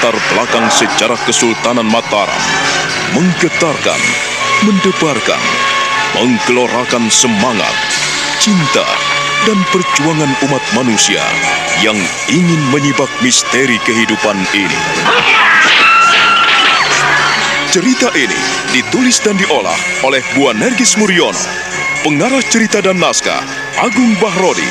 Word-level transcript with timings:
latar 0.00 0.16
belakang 0.32 0.64
sejarah 0.72 1.20
Kesultanan 1.28 1.84
Mataram, 1.84 2.32
menggetarkan, 3.12 4.00
mendebarkan, 4.64 5.42
menggelorakan 6.16 7.12
semangat, 7.12 7.76
cinta, 8.40 8.88
dan 9.44 9.60
perjuangan 9.68 10.32
umat 10.48 10.64
manusia 10.72 11.20
yang 11.84 12.00
ingin 12.32 12.60
menyibak 12.72 13.12
misteri 13.20 13.76
kehidupan 13.84 14.40
ini. 14.56 14.80
Cerita 17.68 18.08
ini 18.16 18.40
ditulis 18.72 19.20
dan 19.20 19.36
diolah 19.36 19.76
oleh 20.00 20.24
Bu 20.32 20.48
Nergis 20.56 20.96
Muriono, 20.96 21.44
pengarah 22.08 22.40
cerita 22.48 22.80
dan 22.80 22.96
naskah 22.96 23.44
Agung 23.76 24.16
Bahrodi, 24.16 24.64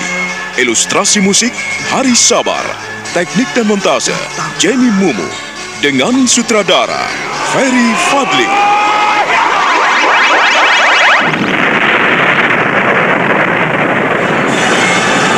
ilustrasi 0.58 1.22
musik 1.22 1.54
Hari 1.94 2.18
Sabar, 2.18 2.66
teknik 3.14 3.50
dan 3.58 3.66
montase 3.66 4.14
Jamie 4.62 4.94
Mumu, 5.02 5.26
dengan 5.82 6.30
sutradara 6.30 7.10
Ferry 7.50 7.90
Fadli. 8.14 8.50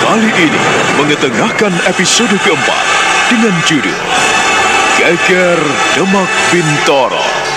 Kali 0.04 0.32
ini 0.36 0.62
mengetengahkan 1.00 1.72
episode 1.88 2.36
keempat 2.44 2.86
dengan 3.32 3.56
judul 3.64 4.00
Geger 5.00 5.60
Demak 5.96 6.32
Bintoro. 6.52 7.51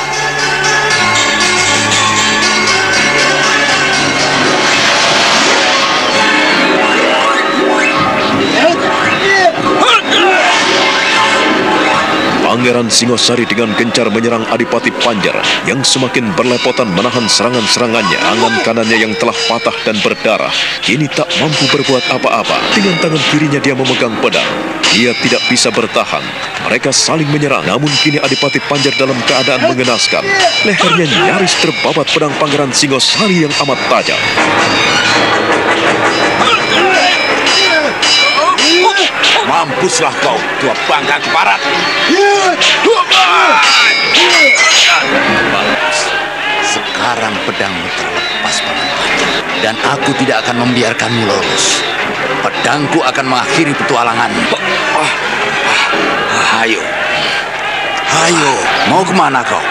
Pangeran 12.65 12.89
Singosari 12.89 13.45
dengan 13.45 13.77
gencar 13.77 14.09
menyerang 14.09 14.49
Adipati 14.49 14.89
Panjar 15.05 15.37
yang 15.69 15.85
semakin 15.85 16.33
berlepotan 16.33 16.89
menahan 16.97 17.29
serangan-serangannya. 17.29 18.17
Tangan 18.17 18.55
kanannya 18.65 19.05
yang 19.05 19.13
telah 19.21 19.37
patah 19.37 19.77
dan 19.85 20.01
berdarah 20.01 20.49
kini 20.81 21.05
tak 21.13 21.29
mampu 21.45 21.69
berbuat 21.69 22.09
apa-apa. 22.09 22.57
Dengan 22.73 22.97
tangan 23.05 23.21
kirinya 23.29 23.61
dia 23.61 23.77
memegang 23.77 24.17
pedang. 24.25 24.49
Dia 24.97 25.13
tidak 25.13 25.45
bisa 25.53 25.69
bertahan. 25.69 26.25
Mereka 26.65 26.89
saling 26.89 27.29
menyerang, 27.29 27.69
namun 27.69 27.93
kini 28.01 28.17
Adipati 28.17 28.65
Panjar 28.65 28.97
dalam 28.97 29.21
keadaan 29.29 29.69
mengenaskan. 29.69 30.25
Lehernya 30.65 31.05
nyaris 31.05 31.61
terbabat 31.61 32.09
pedang 32.17 32.33
Pangeran 32.41 32.73
Singosari 32.73 33.45
yang 33.45 33.53
amat 33.61 33.77
tajam. 33.93 34.21
Mampuslah 39.65 40.13
kau, 40.21 40.37
tua 40.61 40.77
bangka 40.85 41.25
keparat. 41.25 41.57
Bagus. 45.49 45.99
Sekarang 46.69 47.33
pedangmu 47.49 47.89
terlepas, 47.97 48.61
Paman 48.61 48.89
Panjang. 48.93 49.33
Dan 49.65 49.75
aku 49.89 50.13
tidak 50.21 50.45
akan 50.45 50.69
membiarkanmu 50.69 51.25
lolos. 51.25 51.81
Pedangku 52.45 53.01
akan 53.09 53.25
mengakhiri 53.25 53.73
petualanganmu. 53.73 54.53
Ayo. 56.61 56.85
Ayo, 58.21 58.53
mau 58.93 59.01
ke 59.01 59.17
mana 59.17 59.41
kau? 59.49 59.65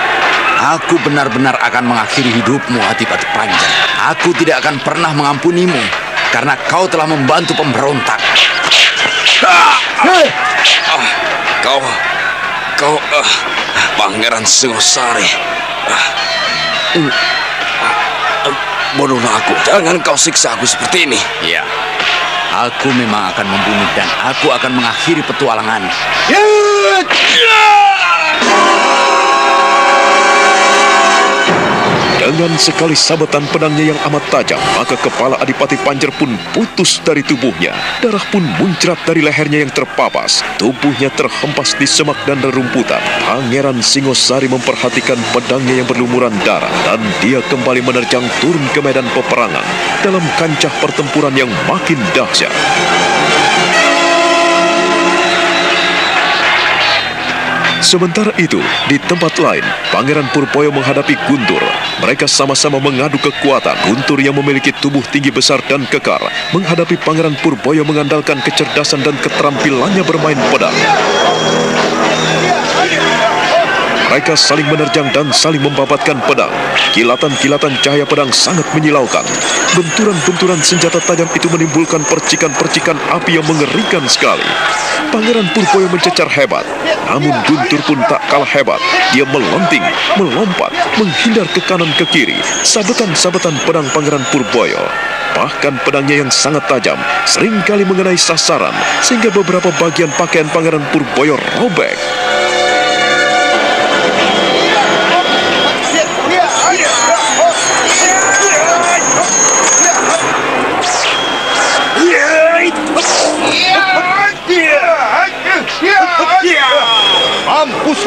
Aku 0.74 0.98
benar-benar 1.06 1.54
akan 1.62 1.94
mengakhiri 1.94 2.34
hidupmu, 2.42 2.82
Adipati 2.82 3.30
Panjang. 3.30 3.74
Aku 4.10 4.34
tidak 4.42 4.66
akan 4.66 4.82
pernah 4.82 5.14
mengampunimu 5.14 5.78
karena 6.34 6.58
kau 6.66 6.90
telah 6.90 7.06
membantu 7.06 7.54
pemberontak. 7.54 8.18
Ah, 9.44 9.80
kau, 11.64 11.80
kau, 12.76 12.96
ah, 13.00 13.30
Pangeran 13.96 14.44
Singosari. 14.44 15.28
Ah, 15.88 16.08
bodohlah 19.00 19.34
aku. 19.40 19.54
Jangan 19.66 20.04
kau 20.04 20.20
siksa 20.20 20.54
aku 20.60 20.68
seperti 20.68 21.08
ini. 21.10 21.20
Ya, 21.42 21.64
aku 22.54 22.92
memang 22.94 23.34
akan 23.34 23.48
membunuh 23.48 23.90
dan 23.98 24.08
aku 24.22 24.52
akan 24.52 24.78
mengakhiri 24.78 25.24
petualangan. 25.26 25.88
Dengan 32.34 32.58
sekali 32.58 32.98
sabetan 32.98 33.46
pedangnya 33.54 33.94
yang 33.94 34.00
amat 34.10 34.26
tajam, 34.34 34.58
maka 34.74 34.98
kepala 34.98 35.38
Adipati 35.38 35.78
Panjer 35.78 36.10
pun 36.18 36.34
putus 36.50 36.98
dari 37.06 37.22
tubuhnya. 37.22 37.78
Darah 38.02 38.26
pun 38.34 38.42
muncrat 38.58 38.98
dari 39.06 39.22
lehernya 39.22 39.62
yang 39.62 39.70
terpapas. 39.70 40.42
Tubuhnya 40.58 41.14
terhempas 41.14 41.78
di 41.78 41.86
semak 41.86 42.18
dan 42.26 42.42
rerumputan. 42.42 42.98
Pangeran 43.22 43.86
Singosari 43.86 44.50
memperhatikan 44.50 45.22
pedangnya 45.30 45.86
yang 45.86 45.86
berlumuran 45.86 46.34
darah 46.42 46.74
dan 46.90 47.06
dia 47.22 47.38
kembali 47.54 47.86
menerjang 47.86 48.26
turun 48.42 48.66
ke 48.74 48.82
medan 48.82 49.06
peperangan 49.14 49.66
dalam 50.02 50.26
kancah 50.34 50.74
pertempuran 50.82 51.38
yang 51.38 51.54
makin 51.70 52.02
dahsyat. 52.18 52.50
Sementara 57.84 58.32
itu, 58.40 58.64
di 58.88 58.96
tempat 58.96 59.36
lain, 59.44 59.62
Pangeran 59.92 60.24
Purboyo 60.32 60.72
menghadapi 60.72 61.20
Guntur. 61.28 61.60
Mereka 62.00 62.32
sama-sama 62.32 62.80
mengadu 62.80 63.20
kekuatan. 63.20 63.76
Guntur 63.84 64.24
yang 64.24 64.40
memiliki 64.40 64.72
tubuh 64.72 65.04
tinggi 65.12 65.36
besar 65.36 65.60
dan 65.68 65.84
kekar, 65.92 66.24
menghadapi 66.56 66.96
Pangeran 67.04 67.36
Purboyo 67.44 67.84
mengandalkan 67.84 68.40
kecerdasan 68.40 69.04
dan 69.04 69.20
keterampilannya 69.20 70.00
bermain 70.08 70.40
pedang. 70.48 70.72
Mereka 74.14 74.38
saling 74.40 74.70
menerjang 74.72 75.12
dan 75.12 75.28
saling 75.36 75.60
membabatkan 75.60 76.24
pedang. 76.24 76.54
Kilatan-kilatan 76.96 77.84
cahaya 77.84 78.08
pedang 78.08 78.32
sangat 78.32 78.64
menyilaukan. 78.72 79.28
Benturan-benturan 79.76 80.62
senjata 80.64 81.04
tajam 81.04 81.28
itu 81.36 81.52
menimbulkan 81.52 82.00
percikan-percikan 82.08 82.96
api 83.12 83.42
yang 83.42 83.46
mengerikan 83.50 84.08
sekali. 84.08 84.46
Pangeran 85.14 85.46
Purboyo 85.54 85.86
mencecar 85.94 86.26
hebat, 86.26 86.66
namun 87.06 87.30
Guntur 87.46 87.78
pun 87.86 88.02
tak 88.10 88.18
kalah 88.34 88.50
hebat. 88.50 88.82
Dia 89.14 89.22
melonting, 89.30 89.86
melompat, 90.18 90.74
menghindar 90.98 91.46
ke 91.54 91.62
kanan 91.70 91.94
ke 92.02 92.06
kiri. 92.10 92.34
Sabetan-sabetan 92.66 93.54
pedang 93.62 93.86
Pangeran 93.94 94.26
Purboyo. 94.34 94.82
Bahkan 95.38 95.86
pedangnya 95.86 96.26
yang 96.26 96.34
sangat 96.34 96.66
tajam 96.66 96.98
sering 97.30 97.62
kali 97.62 97.86
mengenai 97.86 98.18
sasaran 98.18 98.74
sehingga 99.06 99.30
beberapa 99.30 99.70
bagian 99.78 100.10
pakaian 100.18 100.50
Pangeran 100.50 100.82
Purboyo 100.90 101.38
robek. 101.62 101.94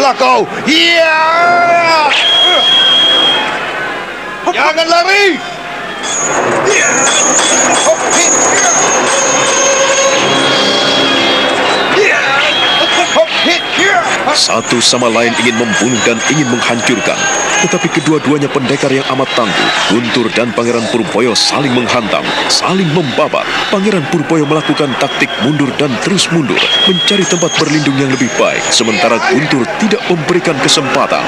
Mampuslah 0.07 0.23
kau! 0.23 0.41
Iya! 0.71 1.19
Jangan 4.55 4.87
lari! 4.87 5.35
Satu 14.37 14.85
sama 14.85 15.09
lain 15.09 15.33
ingin 15.41 15.57
membunuh 15.57 15.97
dan 16.05 16.21
ingin 16.29 16.45
menghancurkan. 16.53 17.17
Tetapi 17.65 17.89
kedua-duanya 17.89 18.53
pendekar 18.53 18.93
yang 18.93 19.03
amat 19.17 19.33
tangguh. 19.33 19.69
Guntur 19.89 20.29
dan 20.37 20.53
Pangeran 20.53 20.85
Purboyo 20.93 21.33
saling 21.33 21.73
menghantam, 21.73 22.21
saling 22.53 22.85
membabat. 22.93 23.49
Pangeran 23.73 24.05
Purboyo 24.13 24.45
melakukan 24.45 24.93
taktik 25.01 25.33
mundur 25.41 25.73
dan 25.81 25.89
terus 26.05 26.29
mundur, 26.37 26.61
mencari 26.85 27.25
tempat 27.25 27.49
berlindung 27.57 27.97
yang 27.97 28.13
lebih 28.13 28.29
baik. 28.37 28.61
Sementara 28.69 29.17
Guntur 29.33 29.65
tidak 29.81 30.05
memberikan 30.05 30.61
kesempatan. 30.61 31.25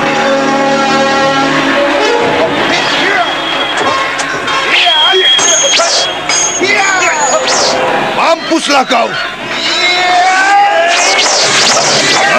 Mampuslah 8.21 8.85
kau! 8.85 9.38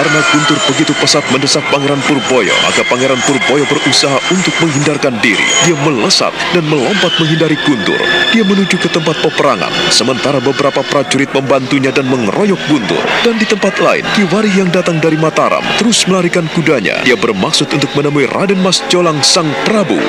Karena 0.00 0.24
Guntur 0.32 0.56
begitu 0.64 0.96
pesat 0.96 1.20
mendesak 1.28 1.60
Pangeran 1.68 2.00
Purboyo, 2.08 2.56
maka 2.64 2.80
Pangeran 2.88 3.20
Purboyo 3.20 3.68
berusaha 3.68 4.16
untuk 4.32 4.56
menghindarkan 4.64 5.20
diri. 5.20 5.44
Dia 5.68 5.76
melesat 5.76 6.32
dan 6.56 6.64
melompat 6.72 7.12
menghindari 7.20 7.52
Guntur. 7.68 8.00
Dia 8.32 8.40
menuju 8.40 8.80
ke 8.80 8.88
tempat 8.88 9.20
peperangan, 9.20 9.68
sementara 9.92 10.40
beberapa 10.40 10.80
prajurit 10.88 11.28
membantunya 11.36 11.92
dan 11.92 12.08
mengeroyok 12.08 12.56
Guntur. 12.72 13.04
Dan 13.20 13.36
di 13.36 13.44
tempat 13.44 13.76
lain, 13.76 14.00
Kiwari 14.16 14.48
yang 14.56 14.72
datang 14.72 15.04
dari 15.04 15.20
Mataram 15.20 15.60
terus 15.76 16.08
melarikan 16.08 16.48
kudanya. 16.56 17.04
Dia 17.04 17.20
bermaksud 17.20 17.68
untuk 17.68 17.92
menemui 17.92 18.24
Raden 18.24 18.64
Mas 18.64 18.80
Jolang 18.88 19.20
Sang 19.20 19.52
Prabu. 19.68 20.00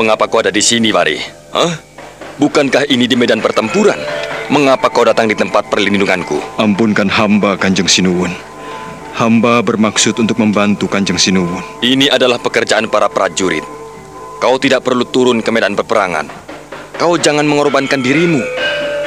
Mengapa 0.00 0.32
kau 0.32 0.40
ada 0.40 0.48
di 0.48 0.64
sini, 0.64 0.96
Wari? 0.96 1.20
Hah? 1.52 1.76
Bukankah 2.40 2.88
ini 2.88 3.04
di 3.04 3.20
medan 3.20 3.44
pertempuran? 3.44 4.00
Mengapa 4.52 4.92
kau 4.92 5.08
datang 5.08 5.24
di 5.24 5.32
tempat 5.32 5.72
perlindunganku? 5.72 6.60
Ampunkan 6.60 7.08
hamba 7.08 7.56
Kanjeng 7.56 7.88
Sinuwun. 7.88 8.28
Hamba 9.16 9.64
bermaksud 9.64 10.20
untuk 10.20 10.36
membantu 10.36 10.84
Kanjeng 10.84 11.16
Sinuwun. 11.16 11.64
Ini 11.80 12.12
adalah 12.12 12.36
pekerjaan 12.36 12.92
para 12.92 13.08
prajurit. 13.08 13.64
Kau 14.44 14.60
tidak 14.60 14.84
perlu 14.84 15.08
turun 15.08 15.40
ke 15.40 15.48
medan 15.48 15.72
peperangan. 15.72 16.28
Kau 17.00 17.16
jangan 17.16 17.48
mengorbankan 17.48 18.04
dirimu. 18.04 18.44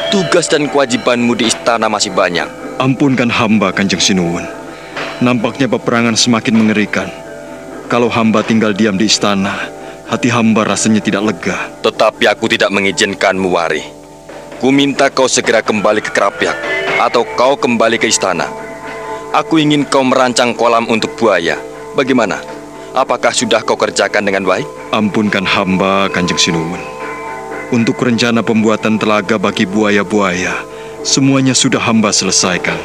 Tugas 0.09 0.49
dan 0.49 0.73
kewajibanmu 0.73 1.37
di 1.37 1.53
istana 1.53 1.85
masih 1.85 2.17
banyak. 2.17 2.49
Ampunkan 2.81 3.29
hamba 3.29 3.69
Kanjeng 3.69 4.01
Sinuwun. 4.01 4.41
Nampaknya 5.21 5.69
peperangan 5.69 6.17
semakin 6.17 6.57
mengerikan. 6.57 7.13
Kalau 7.85 8.09
hamba 8.09 8.41
tinggal 8.41 8.73
diam 8.73 8.97
di 8.97 9.05
istana, 9.05 9.69
hati 10.09 10.33
hamba 10.33 10.65
rasanya 10.65 10.97
tidak 10.97 11.29
lega. 11.29 11.57
Tetapi 11.85 12.25
aku 12.25 12.49
tidak 12.49 12.73
mengizinkanmu, 12.73 13.53
Wari. 13.53 13.96
Ku 14.57 14.73
minta 14.73 15.13
kau 15.13 15.29
segera 15.29 15.61
kembali 15.61 16.01
ke 16.01 16.09
Kerapyak, 16.09 16.57
atau 16.97 17.21
kau 17.37 17.53
kembali 17.53 18.01
ke 18.01 18.09
istana. 18.09 18.49
Aku 19.29 19.61
ingin 19.61 19.85
kau 19.85 20.01
merancang 20.01 20.57
kolam 20.57 20.89
untuk 20.89 21.13
buaya. 21.13 21.61
Bagaimana? 21.93 22.41
Apakah 22.97 23.29
sudah 23.29 23.61
kau 23.61 23.77
kerjakan 23.77 24.25
dengan 24.25 24.49
baik? 24.49 24.65
Ampunkan 24.89 25.45
hamba 25.45 26.09
Kanjeng 26.09 26.41
Sinuwun. 26.41 26.81
Untuk 27.69 28.01
rencana 28.01 28.41
pembuatan 28.41 28.97
telaga 28.97 29.37
bagi 29.37 29.69
buaya-buaya, 29.69 30.65
semuanya 31.05 31.53
sudah 31.53 31.77
hamba 31.77 32.09
selesaikan. 32.09 32.81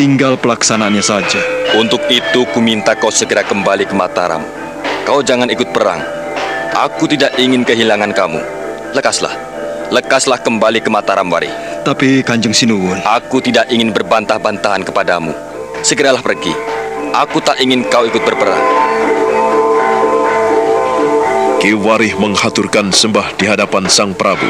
Tinggal 0.00 0.40
pelaksanaannya 0.40 1.04
saja. 1.04 1.42
Untuk 1.76 2.00
itu 2.08 2.48
ku 2.48 2.64
minta 2.64 2.96
kau 2.96 3.12
segera 3.12 3.44
kembali 3.44 3.84
ke 3.84 3.92
Mataram. 3.92 4.40
Kau 5.04 5.20
jangan 5.20 5.52
ikut 5.52 5.68
perang. 5.68 6.00
Aku 6.72 7.04
tidak 7.04 7.36
ingin 7.36 7.60
kehilangan 7.60 8.16
kamu. 8.16 8.40
Lekaslah. 8.96 9.49
Lekaslah 9.90 10.38
kembali 10.38 10.78
ke 10.78 10.86
Mataram, 10.86 11.26
Wari. 11.26 11.50
Tapi 11.82 12.22
Kanjeng 12.22 12.54
Sinuwun, 12.54 13.02
Aku 13.02 13.42
tidak 13.42 13.66
ingin 13.74 13.90
berbantah-bantahan 13.90 14.86
kepadamu. 14.86 15.34
Segeralah 15.82 16.22
pergi. 16.22 16.54
Aku 17.10 17.42
tak 17.42 17.58
ingin 17.58 17.82
kau 17.90 18.06
ikut 18.06 18.22
berperang. 18.22 18.62
Ki 21.58 21.74
Warih 21.74 22.14
menghaturkan 22.22 22.94
sembah 22.94 23.34
di 23.34 23.50
hadapan 23.50 23.90
Sang 23.90 24.14
Prabu, 24.14 24.46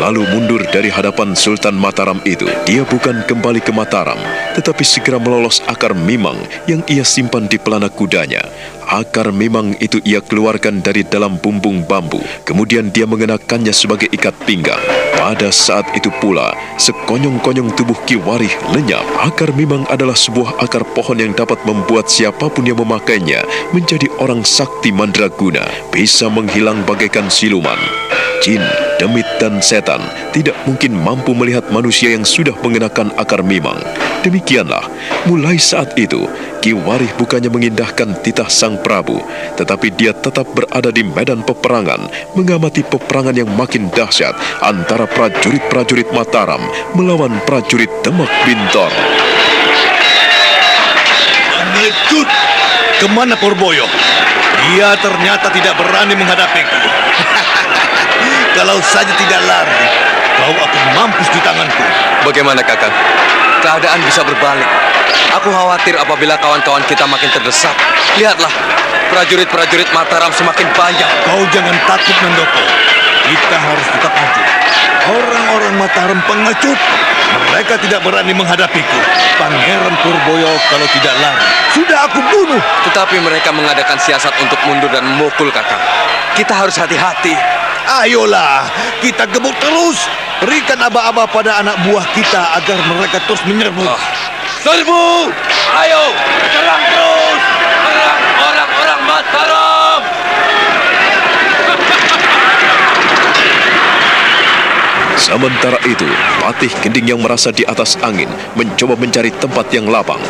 lalu 0.00 0.24
mundur 0.28 0.62
dari 0.68 0.92
hadapan 0.92 1.32
Sultan 1.32 1.76
Mataram 1.76 2.20
itu. 2.28 2.44
Dia 2.68 2.84
bukan 2.84 3.24
kembali 3.24 3.60
ke 3.64 3.72
Mataram, 3.72 4.18
tetapi 4.56 4.84
segera 4.84 5.16
melolos 5.16 5.64
akar 5.64 5.96
mimang 5.96 6.36
yang 6.68 6.84
ia 6.88 7.04
simpan 7.04 7.48
di 7.48 7.56
pelana 7.56 7.88
kudanya. 7.88 8.44
Akar 8.86 9.34
mimang 9.34 9.74
itu 9.82 9.98
ia 10.06 10.22
keluarkan 10.22 10.78
dari 10.78 11.02
dalam 11.02 11.42
bumbung 11.42 11.82
bambu, 11.82 12.22
kemudian 12.46 12.86
dia 12.94 13.02
mengenakannya 13.02 13.74
sebagai 13.74 14.06
ikat 14.14 14.36
pinggang. 14.46 14.78
Pada 15.18 15.50
saat 15.50 15.90
itu 15.98 16.06
pula, 16.22 16.54
sekonyong-konyong 16.78 17.74
tubuh 17.74 17.98
Ki 18.06 18.14
Warih 18.14 18.52
lenyap. 18.70 19.02
Akar 19.26 19.50
mimang 19.58 19.82
adalah 19.90 20.14
sebuah 20.14 20.62
akar 20.62 20.86
pohon 20.94 21.18
yang 21.18 21.34
dapat 21.34 21.58
membuat 21.66 22.06
siapa 22.06 22.46
pun 22.46 22.62
yang 22.62 22.78
memakainya 22.78 23.42
menjadi 23.74 24.06
orang 24.22 24.46
sakti 24.46 24.94
mandraguna, 24.94 25.66
bisa 25.90 26.30
menghilang 26.30 26.86
bagaikan 26.86 27.26
siluman. 27.26 27.80
Jin, 28.38 28.62
demit, 28.96 29.26
dan 29.38 29.60
setan 29.60 30.00
tidak 30.32 30.56
mungkin 30.68 30.96
mampu 30.96 31.32
melihat 31.32 31.68
manusia 31.72 32.12
yang 32.12 32.24
sudah 32.24 32.52
mengenakan 32.60 33.12
akar 33.16 33.40
mimang. 33.40 33.78
Demikianlah, 34.26 34.84
mulai 35.30 35.60
saat 35.60 35.94
itu, 35.94 36.26
Ki 36.58 36.74
Warih 36.74 37.14
bukannya 37.14 37.46
mengindahkan 37.46 38.18
titah 38.26 38.50
Sang 38.50 38.80
Prabu, 38.82 39.22
tetapi 39.54 39.94
dia 39.94 40.10
tetap 40.10 40.50
berada 40.50 40.90
di 40.90 41.06
medan 41.06 41.46
peperangan, 41.46 42.10
mengamati 42.34 42.82
peperangan 42.82 43.38
yang 43.38 43.50
makin 43.54 43.86
dahsyat 43.94 44.34
antara 44.64 45.06
prajurit-prajurit 45.06 46.10
Mataram 46.10 46.60
melawan 46.98 47.38
prajurit 47.46 47.88
Demak 48.02 48.30
Bintor. 48.42 48.90
Pengecut! 51.54 52.28
Ke 52.96 53.06
mana 53.12 53.36
Purboyo? 53.36 53.84
Dia 54.72 54.96
ternyata 54.98 55.52
tidak 55.52 55.76
berani 55.76 56.16
menghadapiku. 56.16 56.78
Kalau 58.56 58.80
saja 58.80 59.12
tidak 59.20 59.40
lari, 59.44 59.84
kau 60.40 60.56
akan 60.56 60.84
mampus 60.96 61.28
di 61.28 61.40
tanganku. 61.44 61.84
Bagaimana, 62.24 62.64
Kakang? 62.64 62.92
Keadaan 63.60 64.00
bisa 64.00 64.24
berbalik. 64.24 64.64
Aku 65.36 65.52
khawatir 65.52 65.92
apabila 66.00 66.40
kawan-kawan 66.40 66.80
kita 66.88 67.04
makin 67.04 67.28
terdesak. 67.36 67.76
Lihatlah, 68.16 68.48
prajurit-prajurit 69.12 69.92
Mataram 69.92 70.32
semakin 70.32 70.72
banyak. 70.72 71.10
Kau 71.28 71.44
jangan 71.52 71.76
takut, 71.84 72.16
Mendoko. 72.24 72.64
Kita 73.28 73.56
harus 73.60 73.86
tetap 73.92 74.12
maju. 74.16 74.42
Orang-orang 75.06 75.74
Mataram 75.76 76.18
pengecut. 76.24 76.80
Mereka 77.52 77.76
tidak 77.84 78.00
berani 78.08 78.32
menghadapiku. 78.32 78.98
Pangeran 79.36 79.94
Purboyo 80.00 80.48
kalau 80.72 80.88
tidak 80.96 81.12
lari, 81.20 81.44
sudah 81.76 82.08
aku 82.08 82.24
bunuh. 82.32 82.62
Tetapi 82.88 83.20
mereka 83.20 83.52
mengadakan 83.52 84.00
siasat 84.00 84.32
untuk 84.40 84.56
mundur 84.64 84.88
dan 84.88 85.04
memukul, 85.04 85.52
Kakang. 85.52 85.82
Kita 86.32 86.56
harus 86.56 86.80
hati-hati. 86.80 87.36
Ayolah, 87.86 88.66
kita 88.98 89.30
gebuk 89.30 89.54
terus. 89.62 90.10
Berikan 90.42 90.82
aba-aba 90.82 91.22
pada 91.30 91.62
anak 91.62 91.78
buah 91.86 92.02
kita 92.12 92.58
agar 92.58 92.76
mereka 92.90 93.22
terus 93.30 93.38
menyerbu. 93.46 93.86
Serbu! 94.60 95.30
Ayo, 95.70 96.04
serang 96.50 96.82
terus! 96.90 97.40
Serang 97.86 98.20
orang-orang 98.42 99.00
Mataram! 99.06 100.00
Sementara 105.16 105.78
itu, 105.86 106.06
Patih 106.42 106.74
Gending 106.82 107.14
yang 107.14 107.22
merasa 107.22 107.54
di 107.54 107.62
atas 107.62 107.94
angin 108.02 108.28
mencoba 108.58 108.98
mencari 108.98 109.30
tempat 109.30 109.70
yang 109.70 109.86
lapang. 109.86 110.20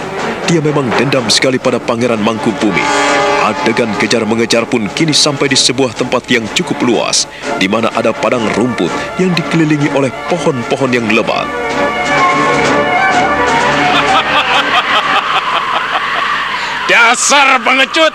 Dia 0.46 0.60
memang 0.60 0.92
dendam 0.94 1.26
sekali 1.32 1.56
pada 1.56 1.80
Pangeran 1.80 2.20
Mangkubumi. 2.20 3.25
Adegan 3.46 3.94
kejar 4.02 4.26
mengejar 4.26 4.66
pun 4.66 4.90
kini 4.90 5.14
sampai 5.14 5.46
di 5.46 5.54
sebuah 5.54 5.94
tempat 5.94 6.26
yang 6.26 6.42
cukup 6.58 6.82
luas, 6.82 7.30
di 7.62 7.70
mana 7.70 7.86
ada 7.94 8.10
padang 8.10 8.42
rumput 8.58 8.90
yang 9.22 9.30
dikelilingi 9.38 9.86
oleh 9.94 10.10
pohon-pohon 10.26 10.90
yang 10.90 11.06
lebat. 11.14 11.46
Dasar 16.90 17.62
pengecut! 17.62 18.10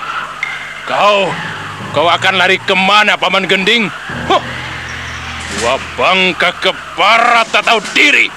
Kau, 0.84 1.32
kau 1.96 2.12
akan 2.12 2.36
lari 2.36 2.60
ke 2.60 2.76
mana, 2.76 3.16
Paman 3.16 3.48
Gending? 3.48 3.88
Huh. 4.28 4.44
Dua 5.56 5.80
bangka 5.96 6.60
ke 6.60 6.76
barat 7.00 7.48
tak 7.56 7.72
tahu 7.72 7.80
diri. 7.96 8.28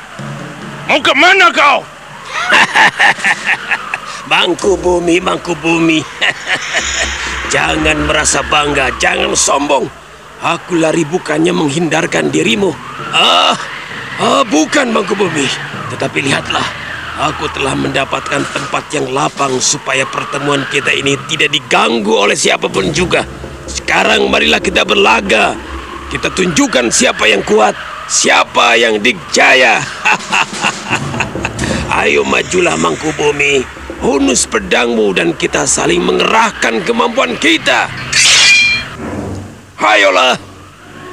Mau 0.86 1.02
ke 1.02 1.10
mana 1.18 1.50
kau? 1.50 1.82
Bangku 4.24 4.80
bumi, 4.80 5.20
bangku 5.20 5.52
bumi. 5.60 6.00
jangan 7.52 8.08
merasa 8.08 8.40
bangga, 8.48 8.88
jangan 8.96 9.36
sombong. 9.36 9.84
Aku 10.40 10.80
lari 10.80 11.04
bukannya 11.04 11.52
menghindarkan 11.52 12.32
dirimu. 12.32 12.72
Ah, 13.12 13.52
ah 14.16 14.40
bukan 14.48 14.96
bangku 14.96 15.12
bumi. 15.12 15.44
Tetapi 15.92 16.24
lihatlah, 16.24 16.64
aku 17.20 17.52
telah 17.52 17.76
mendapatkan 17.76 18.40
tempat 18.48 18.84
yang 18.96 19.12
lapang 19.12 19.60
supaya 19.60 20.08
pertemuan 20.08 20.64
kita 20.72 20.88
ini 20.88 21.20
tidak 21.28 21.52
diganggu 21.52 22.16
oleh 22.16 22.36
siapa 22.36 22.72
pun 22.72 22.96
juga. 22.96 23.28
Sekarang 23.68 24.32
marilah 24.32 24.64
kita 24.64 24.88
berlaga. 24.88 25.52
Kita 26.08 26.32
tunjukkan 26.32 26.88
siapa 26.88 27.28
yang 27.28 27.44
kuat, 27.44 27.76
siapa 28.08 28.72
yang 28.80 29.04
dijaya. 29.04 29.84
Ayo 32.00 32.24
majulah 32.24 32.80
mangku 32.80 33.12
bumi. 33.20 33.73
Hunus 34.04 34.44
pedangmu 34.44 35.16
dan 35.16 35.32
kita 35.32 35.64
saling 35.64 36.04
mengerahkan 36.04 36.84
kemampuan 36.84 37.40
kita. 37.40 37.88
Hayolah. 39.80 40.36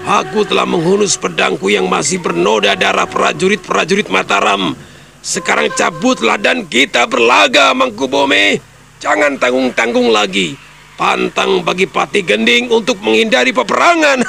Aku 0.04 0.44
telah 0.44 0.68
menghunus 0.68 1.16
pedangku 1.16 1.72
yang 1.72 1.88
masih 1.88 2.20
bernoda 2.20 2.76
darah 2.76 3.08
prajurit-prajurit 3.08 4.12
Mataram. 4.12 4.76
Sekarang 5.24 5.72
cabutlah 5.72 6.36
dan 6.36 6.68
kita 6.68 7.08
berlaga, 7.08 7.72
Mangkubumi. 7.72 8.60
Jangan 9.00 9.40
tanggung-tanggung 9.40 10.12
lagi. 10.12 10.60
Pantang 11.00 11.64
bagi 11.64 11.88
Pati 11.88 12.28
Gending 12.28 12.68
untuk 12.76 13.00
menghindari 13.00 13.56
peperangan. 13.56 14.20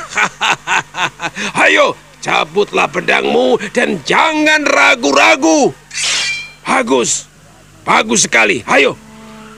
Hayo, 1.59 1.99
cabutlah 2.23 2.87
pedangmu 2.87 3.59
dan 3.75 3.99
jangan 4.07 4.63
ragu-ragu. 4.63 5.75
Bagus, 6.63 7.32
bagus 7.83 8.27
sekali. 8.27 8.63
Hayo, 8.67 8.99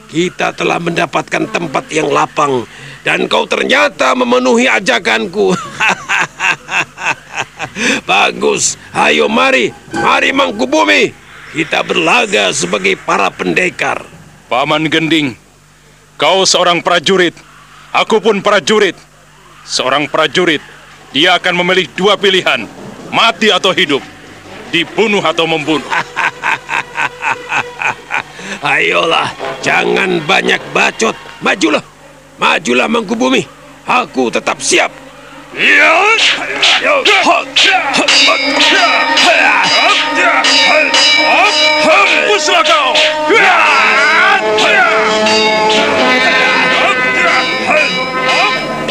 kita 0.08 0.52
telah 0.54 0.78
mendapatkan 0.78 1.48
tempat 1.48 1.88
yang 1.90 2.12
lapang 2.12 2.68
dan 3.04 3.28
kau 3.28 3.44
ternyata 3.44 4.16
memenuhi 4.16 4.64
ajakanku. 4.68 5.52
Bagus. 8.08 8.80
Ayo 8.94 9.26
mari, 9.26 9.74
mari 9.90 10.30
Mangkubumi. 10.30 11.12
Kita 11.54 11.82
berlaga 11.86 12.50
sebagai 12.50 12.98
para 12.98 13.30
pendekar. 13.30 14.02
Paman 14.50 14.90
Gending, 14.90 15.38
kau 16.18 16.42
seorang 16.46 16.82
prajurit. 16.82 17.34
Aku 17.94 18.18
pun 18.18 18.42
prajurit. 18.42 18.98
Seorang 19.64 20.10
prajurit, 20.10 20.60
dia 21.14 21.38
akan 21.38 21.62
memilih 21.62 21.88
dua 21.94 22.18
pilihan, 22.20 22.66
mati 23.08 23.48
atau 23.48 23.70
hidup. 23.72 24.02
dibunuh 24.74 25.22
atau 25.22 25.46
membunuh. 25.46 25.86
Ayolah, 28.64 29.28
jangan 29.60 30.24
banyak 30.24 30.56
bacot. 30.72 31.12
Majulah, 31.44 31.84
majulah 32.40 32.88
Mangkubumi. 32.88 33.44
Aku 33.84 34.32
tetap 34.32 34.56
siap. 34.64 34.88
Ya, 35.52 35.92
Hempuslah 41.84 42.64
kau! 42.64 42.96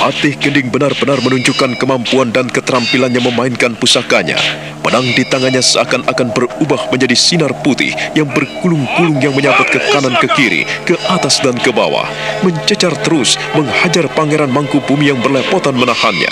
Patih 0.04 0.36
Gending 0.36 0.68
benar-benar 0.68 1.24
menunjukkan 1.24 1.80
kemampuan 1.80 2.28
dan 2.36 2.52
keterampilannya 2.52 3.24
memainkan 3.24 3.72
pusakanya. 3.80 4.36
Pedang 4.84 5.08
di 5.16 5.24
tangannya 5.24 5.64
seakan-akan 5.64 6.36
berubah 6.36 6.92
menjadi 6.92 7.16
sinar 7.16 7.56
putih 7.64 7.96
yang 8.12 8.28
berkulung-kulung 8.28 9.24
yang 9.24 9.32
menyabet 9.32 9.72
ke 9.72 9.80
kanan 9.96 10.12
ke 10.20 10.28
kiri, 10.36 10.68
ke 10.84 11.00
atas 11.08 11.40
dan 11.40 11.56
ke 11.56 11.72
bawah, 11.72 12.04
mencecar 12.44 12.92
terus 13.08 13.40
menghajar 13.56 14.12
Pangeran 14.12 14.52
Mangkubumi 14.52 15.08
yang 15.08 15.24
berlepotan 15.24 15.80
menahannya. 15.80 16.28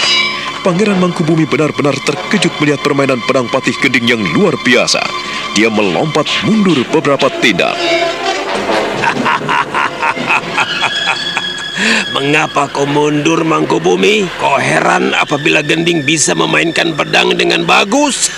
Pangeran 0.67 0.99
Mangkubumi 0.99 1.47
benar-benar 1.47 1.95
terkejut 2.03 2.51
melihat 2.59 2.83
permainan 2.83 3.23
pedang 3.23 3.47
Patih 3.47 3.79
Gending 3.79 4.03
yang 4.03 4.19
luar 4.35 4.51
biasa. 4.67 4.99
Dia 5.55 5.71
melompat 5.71 6.27
mundur 6.43 6.83
beberapa 6.91 7.31
tindak. 7.39 7.79
Mengapa 12.11 12.67
kau 12.69 12.85
mundur, 12.85 13.41
Mangkubumi? 13.41 14.29
Kau 14.37 14.59
heran 14.59 15.15
apabila 15.17 15.65
Gending 15.65 16.05
bisa 16.05 16.37
memainkan 16.37 16.93
pedang 16.93 17.33
dengan 17.33 17.65
bagus? 17.65 18.29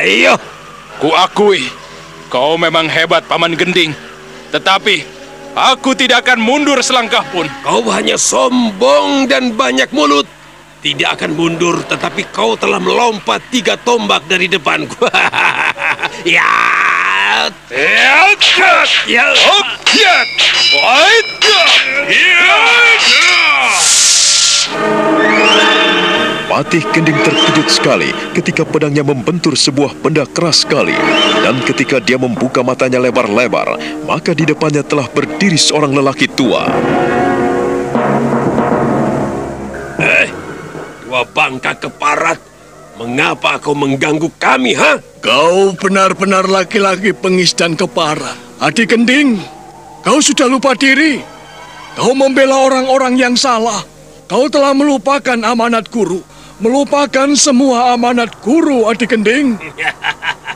Ayo, 0.00 0.40
Kuakui, 1.02 1.68
kau 2.32 2.56
memang 2.56 2.88
hebat, 2.88 3.28
Paman 3.28 3.56
Gending. 3.56 3.92
Tetapi, 4.54 5.04
aku 5.52 5.92
tidak 5.92 6.24
akan 6.24 6.40
mundur 6.40 6.80
selangkah 6.80 7.26
pun. 7.28 7.44
kau 7.60 7.84
hanya 7.92 8.16
sombong 8.16 9.28
dan 9.28 9.52
banyak 9.52 9.92
mulut. 9.92 10.24
Tidak 10.80 11.12
akan 11.12 11.36
mundur, 11.36 11.84
tetapi 11.84 12.32
kau 12.32 12.56
telah 12.56 12.80
melompat 12.80 13.44
tiga 13.52 13.76
tombak 13.76 14.24
dari 14.24 14.48
depanku. 14.48 15.04
ya, 16.24 16.24
ya, 16.24 16.89
Patih 26.50 26.82
Gending 26.90 27.14
terkejut 27.22 27.70
sekali 27.70 28.10
ketika 28.34 28.66
pedangnya 28.66 29.06
membentur 29.06 29.54
sebuah 29.54 29.94
benda 30.02 30.26
keras 30.26 30.66
sekali. 30.66 30.98
Dan 31.46 31.62
ketika 31.62 32.02
dia 32.02 32.18
membuka 32.18 32.66
matanya 32.66 32.98
lebar-lebar, 32.98 33.78
maka 34.10 34.34
di 34.34 34.50
depannya 34.50 34.82
telah 34.82 35.06
berdiri 35.06 35.54
seorang 35.54 35.94
lelaki 35.94 36.26
tua. 36.26 36.66
Dua 41.06 41.22
bangka 41.30 41.78
keparat. 41.78 42.49
Mengapa 43.00 43.56
kau 43.56 43.72
mengganggu 43.72 44.28
kami, 44.36 44.76
ha? 44.76 45.00
Kau 45.24 45.72
benar-benar 45.72 46.44
laki-laki 46.44 47.16
pengis 47.16 47.56
dan 47.56 47.72
kepara. 47.72 48.36
Adik 48.60 48.92
Gending, 48.92 49.40
kau 50.04 50.20
sudah 50.20 50.44
lupa 50.44 50.76
diri. 50.76 51.24
Kau 51.96 52.12
membela 52.12 52.60
orang-orang 52.60 53.16
yang 53.16 53.40
salah. 53.40 53.80
Kau 54.28 54.52
telah 54.52 54.76
melupakan 54.76 55.40
amanat 55.40 55.88
guru. 55.88 56.20
Melupakan 56.60 57.32
semua 57.40 57.96
amanat 57.96 58.36
guru, 58.44 58.84
adik 58.84 59.16
Gending. 59.16 59.56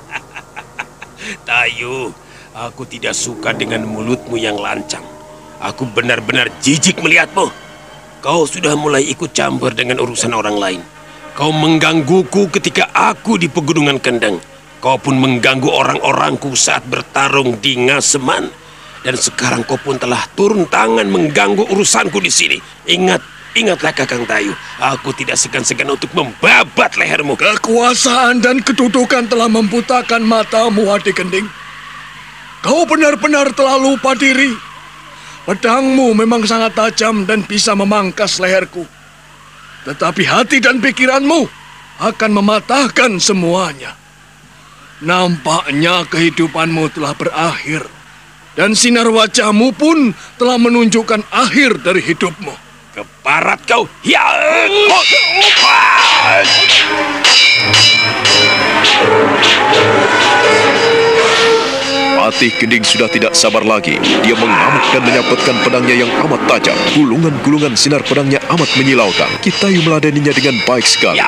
Tayu, 1.48 2.12
aku 2.52 2.84
tidak 2.84 3.16
suka 3.16 3.56
dengan 3.56 3.88
mulutmu 3.88 4.36
yang 4.36 4.60
lancang. 4.60 5.00
Aku 5.64 5.88
benar-benar 5.88 6.52
jijik 6.60 7.00
melihatmu. 7.00 7.48
Kau 8.20 8.44
sudah 8.44 8.76
mulai 8.76 9.00
ikut 9.08 9.32
campur 9.32 9.72
dengan 9.72 9.96
urusan 10.04 10.36
orang 10.36 10.60
lain. 10.60 10.84
Kau 11.34 11.50
menggangguku 11.50 12.46
ketika 12.54 12.94
aku 12.94 13.34
di 13.34 13.50
pegunungan 13.50 13.98
kendang. 13.98 14.38
Kau 14.78 14.94
pun 14.94 15.18
mengganggu 15.18 15.66
orang-orangku 15.66 16.54
saat 16.54 16.86
bertarung 16.86 17.58
di 17.58 17.74
Ngaseman. 17.74 18.46
Dan 19.02 19.18
sekarang 19.18 19.66
kau 19.66 19.74
pun 19.74 19.98
telah 19.98 20.22
turun 20.38 20.62
tangan 20.70 21.10
mengganggu 21.10 21.66
urusanku 21.74 22.22
di 22.22 22.30
sini. 22.30 22.58
Ingat, 22.86 23.18
ingatlah 23.58 23.90
Kakang 23.90 24.22
Tayu. 24.30 24.54
Aku 24.78 25.10
tidak 25.10 25.34
segan-segan 25.34 25.90
untuk 25.90 26.14
membabat 26.14 26.94
lehermu. 26.94 27.34
Kekuasaan 27.34 28.38
dan 28.38 28.62
kedudukan 28.62 29.26
telah 29.26 29.50
membutakan 29.50 30.22
matamu, 30.22 30.86
adik 30.94 31.18
Gending. 31.18 31.50
Kau 32.62 32.86
benar-benar 32.86 33.50
telah 33.58 33.74
lupa 33.74 34.14
diri. 34.14 34.54
Pedangmu 35.50 36.14
memang 36.14 36.46
sangat 36.46 36.78
tajam 36.78 37.26
dan 37.26 37.42
bisa 37.42 37.74
memangkas 37.74 38.38
leherku. 38.38 38.86
Tetapi 39.84 40.22
hati 40.24 40.64
dan 40.64 40.80
pikiranmu 40.80 41.44
akan 42.00 42.30
mematahkan 42.32 43.20
semuanya. 43.20 43.94
Nampaknya 45.04 46.08
kehidupanmu 46.08 46.88
telah 46.96 47.12
berakhir. 47.12 47.84
Dan 48.54 48.72
sinar 48.72 49.10
wajahmu 49.10 49.74
pun 49.74 50.14
telah 50.38 50.56
menunjukkan 50.56 51.26
akhir 51.28 51.82
dari 51.84 52.00
hidupmu. 52.00 52.54
Keparat 52.94 53.60
kau. 53.66 53.90
Ya. 54.06 54.22
Patih 62.24 62.56
Gending 62.56 62.80
sudah 62.80 63.04
tidak 63.04 63.36
sabar 63.36 63.60
lagi. 63.60 64.00
Dia 64.00 64.32
mengamuk 64.32 64.80
dan 64.96 65.04
menyabetkan 65.04 65.60
pedangnya 65.60 65.92
yang 65.92 66.08
amat 66.24 66.40
tajam. 66.48 66.72
Gulungan-gulungan 66.96 67.76
sinar 67.76 68.00
pedangnya 68.00 68.40
amat 68.48 68.64
menyilaukan. 68.80 69.28
Kitayu 69.44 69.84
meladeninya 69.84 70.32
dengan 70.32 70.56
baik 70.64 70.88
sekali. 70.88 71.20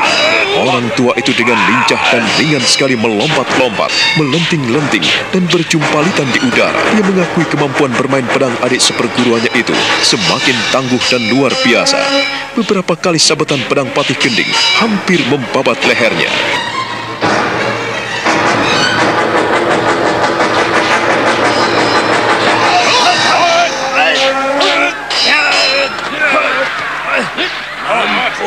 Orang 0.56 0.88
tua 0.96 1.12
itu 1.20 1.36
dengan 1.36 1.60
lincah 1.68 2.00
dan 2.00 2.24
ringan 2.40 2.64
sekali 2.64 2.96
melompat-lompat, 2.96 3.92
melenting-lenting, 4.16 5.04
dan 5.36 5.44
berjumpalitan 5.52 6.32
di 6.32 6.40
udara. 6.48 6.80
Dia 6.96 7.04
mengakui 7.04 7.44
kemampuan 7.44 7.92
bermain 7.92 8.24
pedang 8.32 8.56
adik 8.64 8.80
seperguruannya 8.80 9.52
itu 9.52 9.76
semakin 10.00 10.56
tangguh 10.72 11.02
dan 11.12 11.20
luar 11.28 11.52
biasa. 11.60 12.00
Beberapa 12.56 12.96
kali 12.96 13.20
sabetan 13.20 13.60
pedang 13.68 13.92
Patih 13.92 14.16
Gending 14.16 14.48
hampir 14.80 15.20
membabat 15.28 15.76
lehernya. 15.84 16.32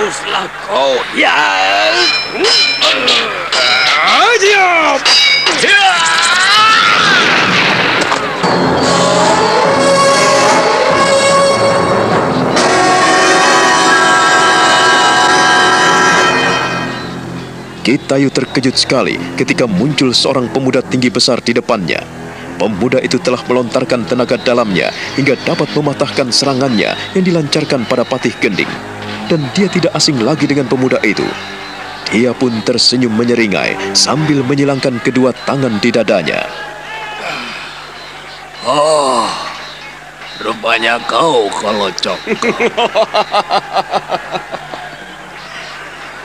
Mampuslah 0.09 0.49
kau. 0.65 0.97
Ya. 1.13 1.37
Kitayu 17.85 18.33
terkejut 18.33 18.81
sekali 18.81 19.21
ketika 19.37 19.69
muncul 19.69 20.09
seorang 20.09 20.49
pemuda 20.49 20.81
tinggi 20.81 21.13
besar 21.13 21.37
di 21.45 21.53
depannya. 21.53 22.01
Pemuda 22.57 22.97
itu 22.97 23.21
telah 23.21 23.45
melontarkan 23.45 24.09
tenaga 24.09 24.41
dalamnya 24.41 24.89
hingga 25.13 25.37
dapat 25.45 25.69
mematahkan 25.77 26.33
serangannya 26.33 26.97
yang 27.13 27.21
dilancarkan 27.29 27.85
pada 27.85 28.01
Patih 28.01 28.33
Gending. 28.41 28.97
Dan 29.29 29.45
dia 29.53 29.69
tidak 29.69 29.93
asing 29.93 30.17
lagi 30.25 30.49
dengan 30.49 30.65
pemuda 30.65 30.97
itu. 31.05 31.21
Dia 32.09 32.33
pun 32.33 32.49
tersenyum 32.65 33.13
menyeringai 33.13 33.93
sambil 33.93 34.41
menyilangkan 34.41 34.97
kedua 35.05 35.29
tangan 35.45 35.77
di 35.77 35.93
dadanya. 35.93 36.49
Oh, 38.65 39.29
rupanya 40.41 40.97
kau 41.05 41.45
kolocok. 41.53 42.17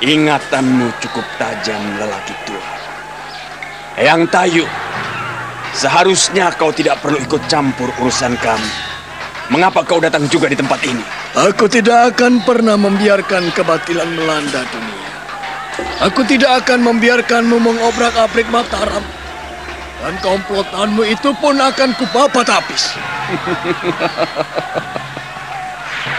Ingatanmu 0.05 0.89
cukup 1.05 1.29
tajam, 1.37 1.81
lelaki 2.01 2.33
tua. 2.49 2.65
Eyang 4.01 4.25
Tayu, 4.33 4.65
seharusnya 5.77 6.49
kau 6.57 6.73
tidak 6.73 7.05
perlu 7.05 7.21
ikut 7.21 7.45
campur 7.53 7.93
urusan 8.01 8.41
kami. 8.41 8.94
Mengapa 9.53 9.85
kau 9.85 10.01
datang 10.01 10.25
juga 10.33 10.49
di 10.49 10.57
tempat 10.57 10.81
ini? 10.89 11.05
Aku 11.37 11.69
tidak 11.69 12.17
akan 12.17 12.41
pernah 12.49 12.81
membiarkan 12.81 13.53
kebatilan 13.53 14.09
melanda 14.17 14.65
dunia. 14.73 15.09
Aku 16.09 16.25
tidak 16.25 16.65
akan 16.65 16.81
membiarkanmu 16.81 17.61
mengobrak-abrik 17.61 18.49
Mataram. 18.49 19.05
Dan 20.05 20.21
komplotanmu 20.21 21.01
itu 21.05 21.33
pun 21.41 21.57
akan 21.61 21.93
kubabat 21.97 22.49
habis. 22.49 22.93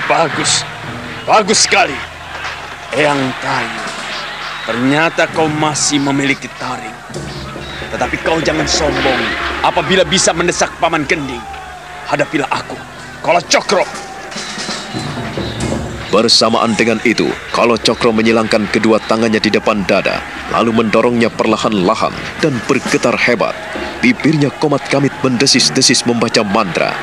Bagus, 0.05 0.62
bagus 1.25 1.65
sekali. 1.65 1.98
Eyang 2.94 3.34
Tayu, 3.41 3.86
Ternyata 4.70 5.25
kau 5.34 5.50
masih 5.50 5.98
memiliki 5.98 6.46
taring. 6.62 6.94
Tetapi 7.89 8.22
kau 8.22 8.38
jangan 8.38 8.70
sombong 8.70 9.22
apabila 9.65 10.05
bisa 10.05 10.29
mendesak 10.29 10.70
Paman 10.77 11.10
Gending. 11.10 11.41
Hadapilah 12.05 12.46
aku, 12.53 12.77
kalau 13.25 13.41
Cokro. 13.50 13.86
Bersamaan 16.13 16.77
dengan 16.77 17.01
itu, 17.01 17.25
Kalo 17.50 17.74
Cokro 17.74 18.13
menyilangkan 18.13 18.70
kedua 18.70 19.01
tangannya 19.10 19.41
di 19.41 19.50
depan 19.50 19.82
dada, 19.89 20.22
lalu 20.53 20.70
mendorongnya 20.77 21.34
perlahan-lahan 21.34 22.13
dan 22.39 22.53
bergetar 22.70 23.17
hebat. 23.17 23.58
Bibirnya 24.05 24.53
komat 24.62 24.86
kamit 24.94 25.12
mendesis-desis 25.25 26.05
membaca 26.05 26.46
mantra. 26.46 26.94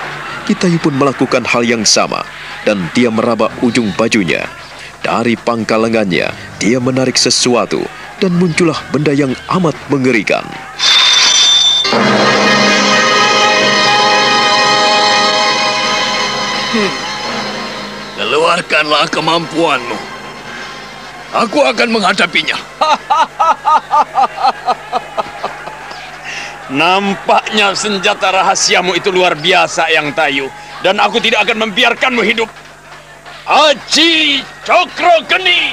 Kitayu 0.47 0.79
pun 0.79 0.95
melakukan 0.95 1.43
hal 1.43 1.67
yang 1.67 1.83
sama, 1.83 2.23
dan 2.63 2.87
dia 2.95 3.11
meraba 3.11 3.51
ujung 3.59 3.91
bajunya. 3.99 4.47
Dari 5.03 5.35
pangkal 5.35 5.91
lengannya, 5.91 6.31
dia 6.63 6.79
menarik 6.79 7.19
sesuatu, 7.19 7.83
dan 8.23 8.31
muncullah 8.39 8.79
benda 8.95 9.11
yang 9.11 9.35
amat 9.51 9.75
mengerikan. 9.91 10.47
Keluarkanlah 18.53 19.09
kemampuanmu. 19.09 19.97
Aku 21.41 21.65
akan 21.65 21.89
menghadapinya. 21.89 22.53
Nampaknya 26.85 27.73
senjata 27.73 28.29
rahasiamu 28.29 28.93
itu 28.93 29.09
luar 29.09 29.41
biasa 29.41 29.89
yang 29.89 30.13
tayu. 30.13 30.53
Dan 30.85 31.01
aku 31.01 31.17
tidak 31.25 31.49
akan 31.49 31.65
membiarkanmu 31.65 32.21
hidup. 32.21 32.53
Aji 33.49 34.45
Cokro 34.69 35.25
Geni! 35.33 35.73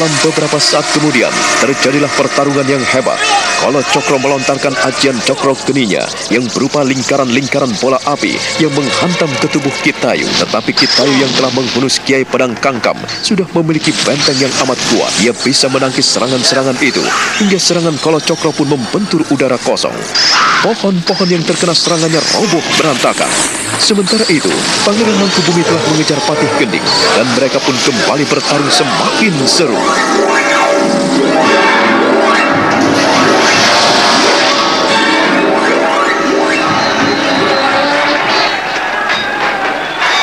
Dalam 0.00 0.16
beberapa 0.24 0.56
saat 0.56 0.88
kemudian, 0.96 1.28
terjadilah 1.60 2.08
pertarungan 2.16 2.64
yang 2.64 2.80
hebat. 2.88 3.20
Kalau 3.60 3.84
Cokro 3.84 4.16
melontarkan 4.16 4.72
ajian 4.88 5.12
Cokro 5.28 5.52
geninya 5.68 6.00
yang 6.32 6.40
berupa 6.56 6.80
lingkaran-lingkaran 6.80 7.68
bola 7.84 8.00
api 8.08 8.32
yang 8.56 8.72
menghantam 8.72 9.28
ke 9.36 9.52
tubuh 9.52 9.68
Kitayu. 9.84 10.24
Tetapi 10.40 10.72
Kitayu 10.72 11.20
yang 11.20 11.28
telah 11.36 11.52
menghunus 11.52 12.00
Kiai 12.00 12.24
Pedang 12.24 12.56
Kangkam 12.56 12.96
sudah 13.20 13.44
memiliki 13.52 13.92
benteng 14.00 14.40
yang 14.40 14.48
amat 14.64 14.80
kuat. 14.88 15.12
Ia 15.20 15.36
bisa 15.36 15.68
menangkis 15.68 16.16
serangan-serangan 16.16 16.80
itu 16.80 17.04
hingga 17.44 17.60
serangan 17.60 18.00
Kalau 18.00 18.24
Cokro 18.24 18.56
pun 18.56 18.72
membentur 18.72 19.20
udara 19.28 19.60
kosong. 19.60 19.92
Pohon-pohon 20.64 21.28
yang 21.28 21.44
terkena 21.44 21.76
serangannya 21.76 22.20
roboh 22.36 22.64
berantakan. 22.80 23.28
Sementara 23.80 24.28
itu, 24.28 24.52
Pangeran 24.84 25.16
Mangkubumi 25.16 25.64
telah 25.64 25.80
mengejar 25.88 26.20
Patih 26.28 26.52
Gending 26.60 26.84
dan 27.16 27.24
mereka 27.32 27.56
pun 27.64 27.72
kembali 27.72 28.28
bertarung 28.28 28.68
semakin 28.68 29.32
seru. 29.48 29.89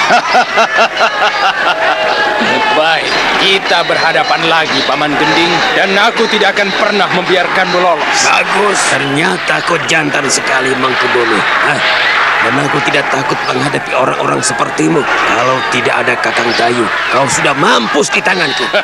Baik, 2.77 3.10
kita 3.41 3.82
berhadapan 3.84 4.41
lagi, 4.47 4.80
Paman 4.86 5.12
Gending. 5.17 5.51
Dan 5.75 5.97
aku 5.97 6.27
tidak 6.30 6.53
akan 6.58 6.71
pernah 6.77 7.10
membiarkanmu 7.12 7.80
lolos. 7.82 8.19
Bagus, 8.23 8.80
ternyata 8.93 9.62
kau 9.65 9.77
jantan 9.89 10.30
sekali 10.30 10.75
Mangkubumi. 10.77 11.41
Hah? 11.41 12.16
Dan 12.45 12.54
aku 12.63 12.78
tidak 12.86 13.10
takut 13.10 13.39
menghadapi 13.50 13.91
orang-orang 13.97 14.39
sepertimu. 14.39 15.02
Kalau 15.06 15.58
tidak 15.73 15.95
ada 16.06 16.13
Kakang 16.21 16.52
Dayu, 16.56 16.86
kau 17.12 17.26
sudah 17.26 17.58
mampus 17.58 18.13
di 18.13 18.21
tanganku. 18.21 18.65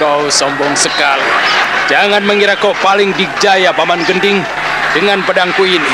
Kau 0.00 0.30
sombong 0.32 0.72
sekali. 0.72 1.28
Jangan 1.92 2.24
mengira 2.24 2.56
kau 2.56 2.72
paling 2.80 3.12
dijaya, 3.16 3.72
Paman 3.72 4.00
Gending. 4.08 4.40
Dengan 4.96 5.20
pedangku 5.20 5.68
ini, 5.68 5.92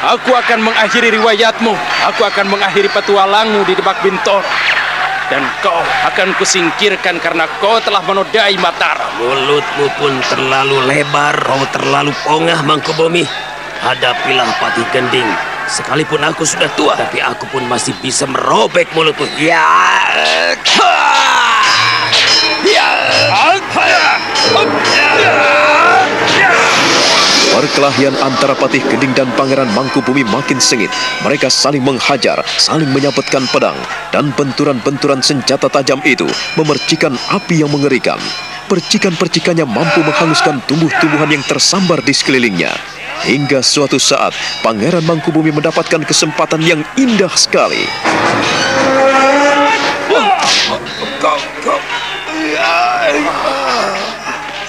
aku 0.00 0.32
akan 0.32 0.64
mengakhiri 0.64 1.12
riwayatmu. 1.20 1.76
Aku 2.08 2.24
akan 2.24 2.48
mengakhiri 2.48 2.88
petualangmu 2.88 3.68
di 3.68 3.76
Debak 3.76 4.00
Bintor. 4.00 4.40
Dan 5.28 5.44
kau 5.64 5.80
akan 6.08 6.36
kusingkirkan 6.36 7.20
karena 7.20 7.48
kau 7.60 7.80
telah 7.84 8.00
menodai 8.04 8.56
Mataram. 8.60 9.12
Mulutmu 9.20 9.86
pun 10.00 10.12
terlalu 10.28 10.76
lebar, 10.88 11.36
kau 11.44 11.64
terlalu 11.72 12.12
pongah 12.24 12.60
Mangkubumi. 12.64 13.51
Hadapilah 13.82 14.46
Patih 14.62 14.86
Gending. 14.94 15.26
Sekalipun 15.66 16.22
aku 16.22 16.46
sudah 16.46 16.70
tua, 16.78 16.94
tapi 16.94 17.18
aku 17.18 17.50
pun 17.50 17.66
masih 17.66 17.90
bisa 17.98 18.30
merobek 18.30 18.86
mulutmu. 18.94 19.26
Ya. 19.42 19.66
Ya. 22.62 22.88
Perkelahian 27.50 28.14
antara 28.22 28.54
Patih 28.54 28.86
Gending 28.86 29.18
dan 29.18 29.26
Pangeran 29.34 29.66
Mangkubumi 29.74 30.22
makin 30.30 30.62
sengit. 30.62 30.94
Mereka 31.26 31.50
saling 31.50 31.82
menghajar, 31.82 32.38
saling 32.62 32.86
menyabetkan 32.94 33.50
pedang, 33.50 33.74
dan 34.14 34.30
benturan-benturan 34.38 35.26
senjata 35.26 35.66
tajam 35.66 35.98
itu 36.06 36.30
memercikan 36.54 37.18
api 37.34 37.66
yang 37.66 37.70
mengerikan. 37.74 38.22
Percikan-percikannya 38.72 39.68
mampu 39.68 40.00
menghanguskan 40.00 40.64
tumbuh-tumbuhan 40.64 41.28
yang 41.28 41.44
tersambar 41.44 42.00
di 42.00 42.16
sekelilingnya. 42.16 42.72
Hingga 43.20 43.60
suatu 43.60 44.00
saat, 44.00 44.32
Pangeran 44.64 45.04
Mangkubumi 45.04 45.52
mendapatkan 45.52 46.00
kesempatan 46.00 46.64
yang 46.64 46.80
indah 46.96 47.28
sekali. 47.36 47.84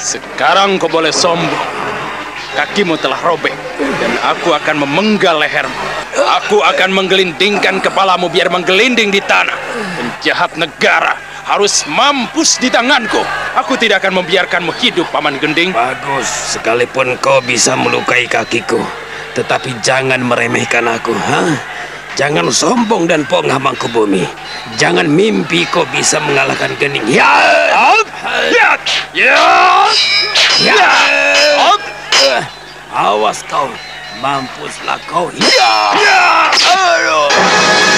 Sekarang 0.04 0.76
kau 0.84 0.92
boleh 0.92 1.16
sombong. 1.16 1.64
Kakimu 2.60 3.00
telah 3.00 3.24
robek 3.24 3.56
dan 3.80 4.12
aku 4.36 4.52
akan 4.52 4.84
memenggal 4.84 5.40
lehermu. 5.40 5.80
Aku 6.44 6.60
akan 6.60 6.92
menggelindingkan 6.92 7.80
kepalamu 7.80 8.28
biar 8.28 8.52
menggelinding 8.52 9.16
di 9.16 9.24
tanah. 9.24 9.56
Penjahat 9.96 10.60
negara 10.60 11.33
harus 11.44 11.84
mampus 11.88 12.58
di 12.58 12.72
tanganku. 12.72 13.20
Aku 13.60 13.76
tidak 13.76 14.04
akan 14.04 14.24
membiarkanmu 14.24 14.72
hidup, 14.80 15.08
Paman 15.12 15.38
Gending. 15.38 15.76
Bagus, 15.76 16.56
sekalipun 16.56 17.20
kau 17.20 17.44
bisa 17.44 17.76
melukai 17.78 18.26
kakiku, 18.26 18.82
tetapi 19.38 19.76
jangan 19.84 20.24
meremehkan 20.24 20.88
aku, 20.88 21.14
ha? 21.14 21.54
Jangan 22.14 22.46
sombong 22.54 23.10
dan 23.10 23.26
pongah 23.26 23.58
Mangkubumi. 23.58 24.22
Jangan 24.78 25.10
mimpi 25.10 25.66
kau 25.74 25.82
bisa 25.90 26.22
mengalahkan 26.22 26.70
Gening. 26.78 27.02
Ya! 27.10 27.26
Ya! 28.54 28.78
Ya! 29.18 29.42
Ya! 30.62 30.86
Eh, 32.22 32.46
Awas 32.94 33.42
kau, 33.50 33.66
mampuslah 34.22 35.02
kau. 35.10 35.34
Ya! 35.34 35.74
Aduh! 36.54 37.93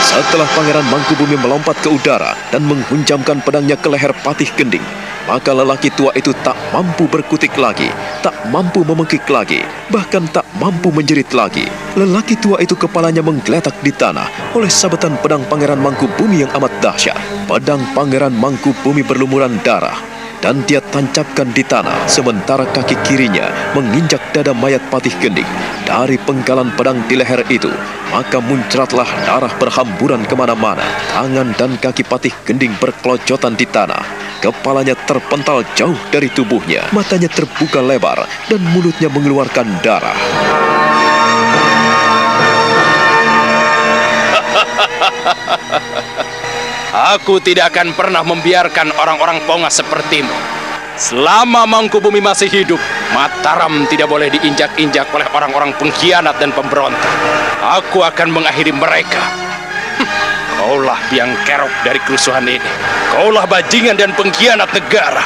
Setelah 0.00 0.48
Pangeran 0.56 0.88
Mangkubumi 0.88 1.36
melompat 1.36 1.76
ke 1.84 1.92
udara 1.92 2.32
dan 2.48 2.64
menghunjamkan 2.64 3.44
pedangnya 3.44 3.76
ke 3.76 3.92
leher 3.92 4.16
Patih 4.24 4.48
Gending, 4.56 4.80
maka 5.28 5.52
lelaki 5.52 5.92
tua 5.92 6.08
itu 6.16 6.32
tak 6.40 6.56
mampu 6.72 7.04
berkutik 7.04 7.52
lagi, 7.60 7.92
tak 8.24 8.32
mampu 8.48 8.80
memengkik 8.80 9.28
lagi, 9.28 9.60
bahkan 9.92 10.24
tak 10.32 10.48
mampu 10.56 10.88
menjerit 10.88 11.28
lagi. 11.36 11.68
Lelaki 12.00 12.40
tua 12.40 12.64
itu 12.64 12.72
kepalanya 12.80 13.20
menggeletak 13.20 13.76
di 13.84 13.92
tanah 13.92 14.56
oleh 14.56 14.72
sabetan 14.72 15.20
pedang 15.20 15.44
Pangeran 15.44 15.78
Mangkubumi 15.84 16.48
yang 16.48 16.52
amat 16.56 16.72
dahsyat. 16.80 17.20
Pedang 17.44 17.84
Pangeran 17.92 18.32
Mangkubumi 18.32 19.04
berlumuran 19.04 19.60
darah 19.60 20.19
dan 20.40 20.64
dia 20.64 20.80
tancapkan 20.80 21.52
di 21.52 21.60
tanah 21.60 22.08
sementara 22.08 22.64
kaki 22.72 22.96
kirinya 23.04 23.52
menginjak 23.76 24.20
dada 24.32 24.56
mayat 24.56 24.80
Patih 24.88 25.12
Gending. 25.20 25.46
Dari 25.84 26.16
penggalan 26.16 26.72
pedang 26.74 27.04
di 27.06 27.14
leher 27.20 27.44
itu, 27.52 27.68
maka 28.08 28.40
muncratlah 28.40 29.06
darah 29.28 29.52
berhamburan 29.60 30.24
ke 30.24 30.34
mana-mana. 30.34 30.84
Tangan 31.12 31.52
dan 31.54 31.76
kaki 31.76 32.02
Patih 32.08 32.32
Gending 32.48 32.72
berkelojotan 32.80 33.54
di 33.54 33.68
tanah. 33.68 34.00
Kepalanya 34.40 34.96
terpental 35.04 35.60
jauh 35.76 36.00
dari 36.08 36.32
tubuhnya, 36.32 36.88
matanya 36.96 37.28
terbuka 37.28 37.84
lebar, 37.84 38.24
dan 38.48 38.60
mulutnya 38.72 39.12
mengeluarkan 39.12 39.68
darah. 39.84 40.16
Aku 46.90 47.38
tidak 47.38 47.70
akan 47.70 47.94
pernah 47.94 48.26
membiarkan 48.26 48.90
orang-orang 48.98 49.38
pongah 49.46 49.70
sepertimu. 49.70 50.34
Selama 50.98 51.62
Mangkubumi 51.62 52.18
masih 52.18 52.50
hidup, 52.50 52.82
Mataram 53.14 53.86
tidak 53.86 54.10
boleh 54.10 54.26
diinjak-injak 54.26 55.06
oleh 55.14 55.22
orang-orang 55.30 55.70
pengkhianat 55.78 56.34
dan 56.42 56.50
pemberontak. 56.50 57.14
Aku 57.78 58.02
akan 58.02 58.34
mengakhiri 58.34 58.74
mereka. 58.74 59.22
Kaulah 60.58 60.98
biang 61.08 61.30
kerok 61.46 61.70
dari 61.86 62.02
kerusuhan 62.02 62.42
ini. 62.44 62.60
Kaulah 63.14 63.46
bajingan 63.46 63.94
dan 63.94 64.10
pengkhianat 64.12 64.74
negara. 64.74 65.22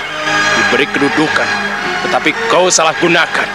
Diberi 0.54 0.84
kedudukan, 0.92 1.48
tetapi 2.06 2.30
kau 2.52 2.68
salah 2.68 2.94
gunakan. 3.00 3.48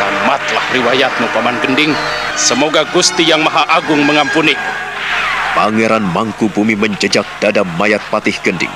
Tamatlah 0.00 0.64
riwayatmu, 0.70 1.26
Paman 1.34 1.58
Gending. 1.66 1.92
Semoga 2.38 2.86
Gusti 2.94 3.26
Yang 3.26 3.50
Maha 3.50 3.68
Agung 3.74 4.06
mengampuni. 4.06 4.54
Pangeran 5.50 6.06
Mangkubumi 6.14 6.78
menjejak 6.78 7.26
dada 7.42 7.66
mayat 7.74 7.98
Patih 8.06 8.38
Gending 8.46 8.70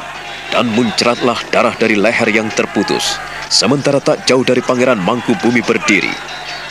dan 0.50 0.66
muncratlah 0.74 1.38
darah 1.54 1.74
dari 1.78 1.94
leher 1.94 2.26
yang 2.34 2.50
terputus. 2.50 3.14
Sementara 3.46 4.02
tak 4.02 4.26
jauh 4.26 4.42
dari 4.42 4.58
Pangeran 4.58 4.98
Mangkubumi 4.98 5.62
berdiri, 5.62 6.10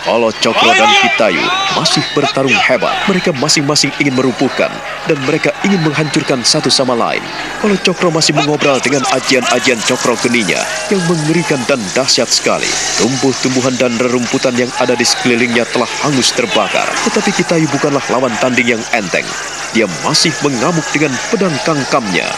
Kolo 0.04 0.36
Cokro 0.36 0.76
dan 0.76 0.92
Kitayu 1.00 1.40
masih 1.80 2.04
bertarung 2.12 2.52
hebat. 2.52 2.92
Mereka 3.08 3.32
masing-masing 3.40 3.96
ingin 4.04 4.12
merupuhkan 4.12 4.68
dan 5.08 5.16
mereka 5.24 5.56
ingin 5.64 5.80
menghancurkan 5.80 6.44
satu 6.44 6.68
sama 6.68 6.92
lain. 6.92 7.24
Kolo 7.64 7.80
Cokro 7.80 8.12
masih 8.12 8.36
mengobrol 8.36 8.84
dengan 8.84 9.08
ajian-ajian 9.16 9.80
Cokro 9.88 10.20
geninya 10.20 10.60
yang 10.92 11.00
mengerikan 11.08 11.64
dan 11.64 11.80
dahsyat 11.96 12.28
sekali. 12.28 12.68
Tumbuh-tumbuhan 13.00 13.80
dan 13.80 13.96
rerumputan 13.96 14.52
yang 14.60 14.72
ada 14.84 15.00
di 15.00 15.08
sekelilingnya 15.08 15.64
telah 15.72 15.88
hangus 16.04 16.36
terbakar. 16.36 16.92
Tetapi 17.08 17.32
Kitayu 17.40 17.72
bukanlah 17.72 18.04
lawan 18.12 18.36
tanding 18.44 18.76
yang 18.76 18.84
enteng. 18.92 19.26
Dia 19.74 19.90
masih 20.06 20.30
mengamuk 20.46 20.86
dengan 20.94 21.10
pedang 21.34 21.54
kangkamnya. 21.66 22.30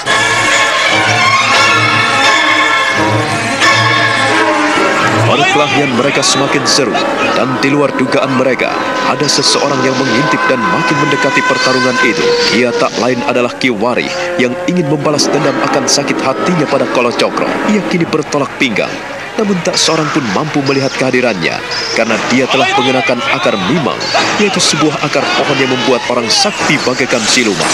Perkelahian 5.28 5.92
mereka 6.00 6.24
semakin 6.24 6.64
seru 6.64 6.96
dan 7.36 7.60
di 7.60 7.68
luar 7.68 7.92
dugaan 8.00 8.40
mereka 8.40 8.72
ada 9.12 9.28
seseorang 9.28 9.84
yang 9.84 9.92
mengintip 10.00 10.40
dan 10.48 10.64
makin 10.64 10.96
mendekati 10.96 11.44
pertarungan 11.44 11.98
itu. 12.08 12.24
Ia 12.56 12.72
tak 12.72 12.96
lain 13.04 13.20
adalah 13.28 13.52
Kiwari 13.60 14.08
yang 14.40 14.56
ingin 14.72 14.88
membalas 14.88 15.28
dendam 15.28 15.60
akan 15.60 15.92
sakit 15.92 16.16
hatinya 16.24 16.64
pada 16.72 16.88
Kolo 16.96 17.12
Cokro. 17.12 17.52
Ia 17.68 17.84
kini 17.92 18.08
bertolak 18.08 18.52
pinggang. 18.56 19.15
Namun 19.36 19.60
tak 19.68 19.76
seorang 19.76 20.08
pun 20.16 20.24
mampu 20.32 20.64
melihat 20.64 20.96
kehadirannya 20.96 21.60
karena 22.00 22.16
dia 22.32 22.48
telah 22.48 22.72
mengenakan 22.80 23.20
akar 23.36 23.60
mimang, 23.68 24.00
yaitu 24.40 24.64
sebuah 24.64 25.04
akar 25.04 25.28
pohon 25.36 25.58
yang 25.60 25.72
membuat 25.76 26.00
orang 26.08 26.32
sakti 26.32 26.80
bagaikan 26.88 27.20
siluman. 27.28 27.68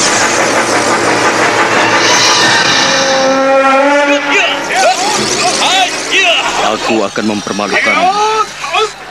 Aku 6.71 7.03
akan 7.05 7.37
mempermalukanmu. 7.37 8.09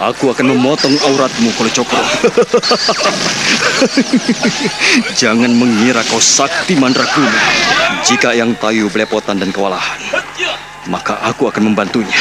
Aku 0.01 0.33
akan 0.33 0.57
memotong 0.57 0.97
auratmu, 1.13 1.53
Kolo 1.61 1.69
Cokro. 1.69 2.01
Jangan 5.21 5.53
mengira 5.53 6.01
kau 6.09 6.17
sakti 6.17 6.73
mandraguna. 6.73 7.37
Jika 8.01 8.33
yang 8.33 8.57
tayu 8.57 8.89
belepotan 8.89 9.37
dan 9.37 9.53
kewalahan, 9.53 10.01
maka 10.89 11.21
aku 11.21 11.51
akan 11.51 11.73
membantunya. 11.73 12.17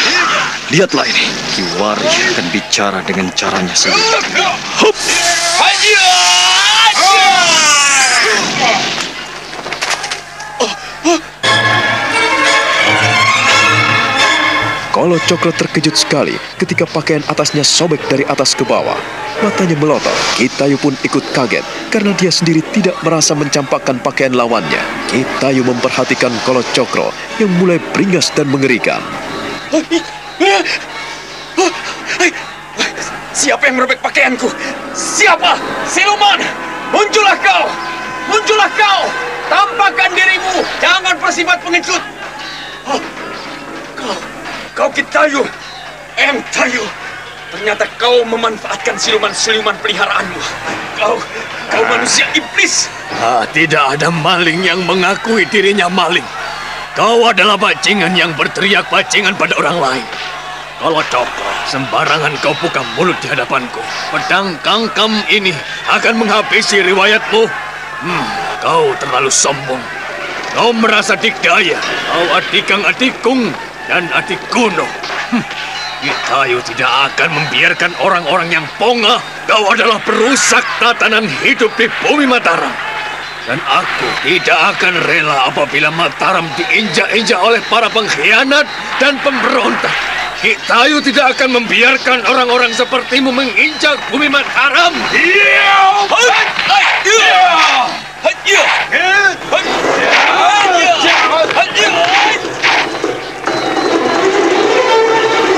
Lihatlah 0.73 1.07
ini, 1.07 1.25
Kiwari 1.55 2.03
akan 2.35 2.45
bicara 2.51 2.99
dengan 3.07 3.31
caranya 3.31 3.75
sendiri. 3.77 4.19
Hup! 4.83 4.97
Kolo 14.99 15.15
Cokro 15.23 15.55
terkejut 15.55 15.95
sekali 15.95 16.35
ketika 16.59 16.83
pakaian 16.83 17.23
atasnya 17.31 17.63
sobek 17.63 18.03
dari 18.11 18.27
atas 18.27 18.51
ke 18.51 18.67
bawah. 18.67 19.18
Matanya 19.39 19.79
melotot. 19.79 20.11
Kitayu 20.35 20.75
pun 20.75 20.91
ikut 20.99 21.23
kaget 21.31 21.63
karena 21.87 22.11
dia 22.19 22.27
sendiri 22.27 22.59
tidak 22.75 22.99
merasa 23.07 23.31
mencampakkan 23.31 23.95
pakaian 24.03 24.35
lawannya. 24.35 24.83
Kitayu 25.07 25.63
memperhatikan 25.63 26.31
Kolo 26.43 26.59
Cokro 26.75 27.15
yang 27.39 27.47
mulai 27.55 27.79
beringas 27.95 28.35
dan 28.35 28.51
mengerikan. 28.51 28.99
Siapa 33.31 33.71
yang 33.71 33.79
merobek 33.79 34.03
pakaianku? 34.03 34.51
Siapa? 34.91 35.55
Siluman! 35.87 36.43
Muncullah 36.91 37.39
kau! 37.39 37.63
Muncullah 38.27 38.67
kau! 38.75 39.07
Tampakkan 39.47 40.11
dirimu! 40.11 40.59
Jangan 40.83 41.15
bersifat 41.15 41.63
pengecut! 41.63 42.03
Oh, 42.83 42.99
kau, 43.95 44.17
kau 44.75 44.89
Kitayu! 44.91 45.47
M. 46.19 46.43
Tayu! 46.51 46.83
Ternyata 47.49 47.89
kau 47.97 48.21
memanfaatkan 48.29 48.93
siluman-siluman 49.01 49.73
peliharaanmu. 49.81 50.41
Kau, 51.01 51.17
kau 51.73 51.83
manusia 51.89 52.29
iblis! 52.37 52.85
Ah, 53.17 53.41
tidak 53.49 53.97
ada 53.97 54.13
maling 54.13 54.61
yang 54.61 54.85
mengakui 54.85 55.49
dirinya 55.49 55.89
maling. 55.89 56.25
Kau 56.93 57.25
adalah 57.25 57.57
bajingan 57.57 58.13
yang 58.13 58.37
berteriak 58.37 58.85
bajingan 58.93 59.33
pada 59.33 59.57
orang 59.57 59.77
lain. 59.81 60.07
Kalau 60.79 61.03
cokro, 61.11 61.51
sembarangan 61.67 62.37
kau 62.39 62.55
buka 62.61 62.85
mulut 62.95 63.17
di 63.19 63.27
hadapanku. 63.27 63.81
Pedang 64.13 64.55
kangkam 64.63 65.11
ini 65.27 65.51
akan 65.91 66.23
menghabisi 66.23 66.79
riwayatmu. 66.85 67.43
Hmm, 67.99 68.25
kau 68.63 68.93
terlalu 69.01 69.27
sombong. 69.27 69.81
Kau 70.55 70.71
merasa 70.71 71.19
dikdaya. 71.19 71.81
Kau 71.83 72.25
adikang 72.31 72.85
adikung 72.87 73.51
dan 73.91 74.07
adik 74.15 74.39
kuno. 74.53 74.87
Hmm, 75.33 75.43
Kitayu 75.99 76.63
tidak 76.63 77.11
akan 77.11 77.29
membiarkan 77.35 77.91
orang-orang 77.99 78.47
yang 78.47 78.65
pongah. 78.79 79.19
Kau 79.51 79.67
adalah 79.67 79.99
perusak 80.07 80.63
tatanan 80.79 81.27
hidup 81.43 81.75
di 81.75 81.91
bumi 82.07 82.23
Mataram. 82.23 82.71
Dan 83.43 83.59
aku 83.67 84.07
tidak 84.23 84.77
akan 84.77 84.95
rela 85.03 85.51
apabila 85.51 85.91
Mataram 85.91 86.47
diinjak-injak 86.55 87.35
oleh 87.43 87.59
para 87.67 87.91
pengkhianat 87.91 88.63
dan 89.03 89.19
pemberontak. 89.19 89.91
Kitayu 90.39 91.03
tidak 91.03 91.35
akan 91.35 91.59
membiarkan 91.59 92.23
orang-orang 92.31 92.71
sepertimu 92.71 93.35
menginjak 93.35 93.99
bumi 94.07 94.31
Mataram. 94.31 94.95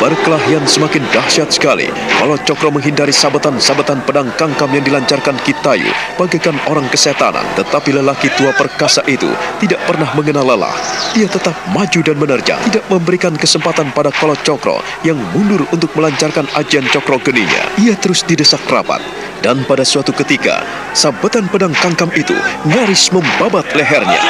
Perkelahian 0.01 0.65
semakin 0.65 1.05
dahsyat 1.13 1.53
sekali. 1.53 1.85
Kalau 2.17 2.33
Cokro 2.41 2.73
menghindari 2.73 3.13
sabetan-sabetan 3.13 4.01
pedang 4.01 4.33
kangkam 4.33 4.73
yang 4.73 4.81
dilancarkan 4.81 5.37
Kitayu 5.45 5.93
bagaikan 6.17 6.57
orang 6.65 6.89
kesetanan. 6.89 7.45
Tetapi 7.53 8.01
lelaki 8.01 8.33
tua 8.33 8.49
perkasa 8.49 9.05
itu 9.05 9.29
tidak 9.61 9.77
pernah 9.85 10.09
mengenal 10.17 10.41
lelah. 10.41 10.73
Dia 11.13 11.29
tetap 11.29 11.53
maju 11.69 12.01
dan 12.01 12.17
menerjang, 12.17 12.57
tidak 12.65 12.81
memberikan 12.89 13.37
kesempatan 13.37 13.93
pada 13.93 14.09
Kolo 14.09 14.33
Cokro 14.41 14.81
yang 15.05 15.21
mundur 15.37 15.69
untuk 15.69 15.93
melancarkan 15.93 16.49
ajian 16.57 16.89
Cokro 16.89 17.21
geninya. 17.21 17.61
Ia 17.77 17.93
terus 17.93 18.25
didesak 18.25 18.65
rapat. 18.73 19.05
Dan 19.45 19.61
pada 19.69 19.85
suatu 19.85 20.09
ketika, 20.17 20.65
sabetan 20.97 21.45
pedang 21.45 21.77
kangkam 21.77 22.09
itu 22.17 22.33
nyaris 22.65 23.13
membabat 23.13 23.69
lehernya. 23.77 24.21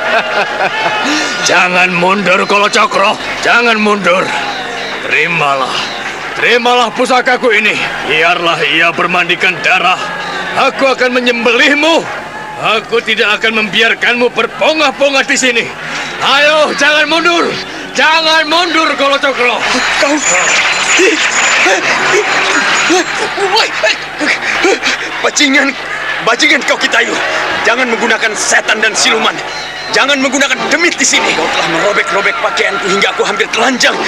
Jangan 1.48 1.90
mundur 1.92 2.46
kalau 2.46 2.68
cokro, 2.70 3.18
jangan 3.42 3.76
mundur. 3.78 4.22
Terimalah, 5.02 5.74
terimalah 6.38 6.88
pusakaku 6.94 7.50
ini. 7.50 7.74
Biarlah 8.06 8.58
ia 8.62 8.94
bermandikan 8.94 9.58
darah. 9.60 9.98
Aku 10.70 10.86
akan 10.86 11.18
menyembelihmu. 11.18 12.22
Aku 12.62 13.02
tidak 13.02 13.42
akan 13.42 13.64
membiarkanmu 13.64 14.30
berpongah-pongah 14.30 15.26
di 15.26 15.34
sini. 15.34 15.64
Ayo, 16.22 16.70
jangan 16.78 17.10
mundur. 17.10 17.50
Jangan 17.92 18.46
mundur 18.46 18.88
kalau 18.94 19.18
cokro. 19.18 19.58
Kau... 19.98 20.14
Bajingan, 25.26 25.74
bajingan 26.22 26.60
kau 26.62 26.78
Kitayu. 26.78 27.14
Jangan 27.66 27.90
menggunakan 27.90 28.32
setan 28.38 28.78
dan 28.78 28.94
siluman. 28.94 29.34
Jangan 29.90 30.22
menggunakan 30.22 30.54
demit 30.70 30.94
di 30.94 31.02
sini. 31.02 31.34
Kau 31.34 31.44
telah 31.50 31.68
merobek-robek 31.74 32.38
pakaianku 32.38 32.86
hingga 32.86 33.10
aku 33.10 33.26
hampir 33.26 33.50
telanjang. 33.50 33.98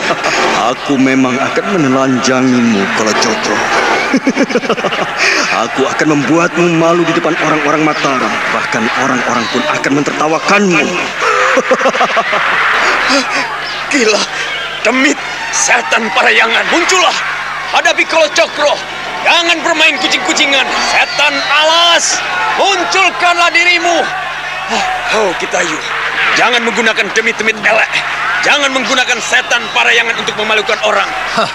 Aku 0.72 0.96
memang 0.96 1.36
akan 1.36 1.64
menelanjangimu 1.76 2.80
kalau 2.96 3.12
cokro. 3.20 3.58
Aku 5.68 5.86
akan 5.86 6.08
membuatmu 6.16 6.66
malu 6.80 7.04
di 7.04 7.12
depan 7.14 7.36
orang-orang 7.36 7.84
Mataram. 7.86 8.32
Bahkan 8.56 8.82
orang-orang 9.04 9.44
pun 9.52 9.62
akan 9.68 9.92
mentertawakanmu. 10.02 10.80
Gila, 13.90 14.22
demit, 14.86 15.18
setan 15.50 16.06
parayangan, 16.14 16.64
muncullah. 16.70 17.14
Hadapi 17.70 18.02
kalau 18.06 18.26
cokro. 18.34 18.74
Jangan 19.20 19.60
bermain 19.60 20.00
kucing-kucingan. 20.00 20.64
Setan 20.90 21.34
alas, 21.52 22.18
munculkanlah 22.56 23.52
dirimu. 23.52 24.00
Oh, 24.70 24.84
oh 25.18 25.30
Kitayu, 25.42 25.78
jangan 26.38 26.62
menggunakan 26.62 27.10
demit-demit 27.10 27.58
elek. 27.66 27.90
Jangan 28.40 28.72
menggunakan 28.72 29.18
setan 29.20 29.60
parayangan 29.76 30.16
untuk 30.16 30.32
memalukan 30.40 30.78
orang. 30.86 31.04
Hah, 31.36 31.50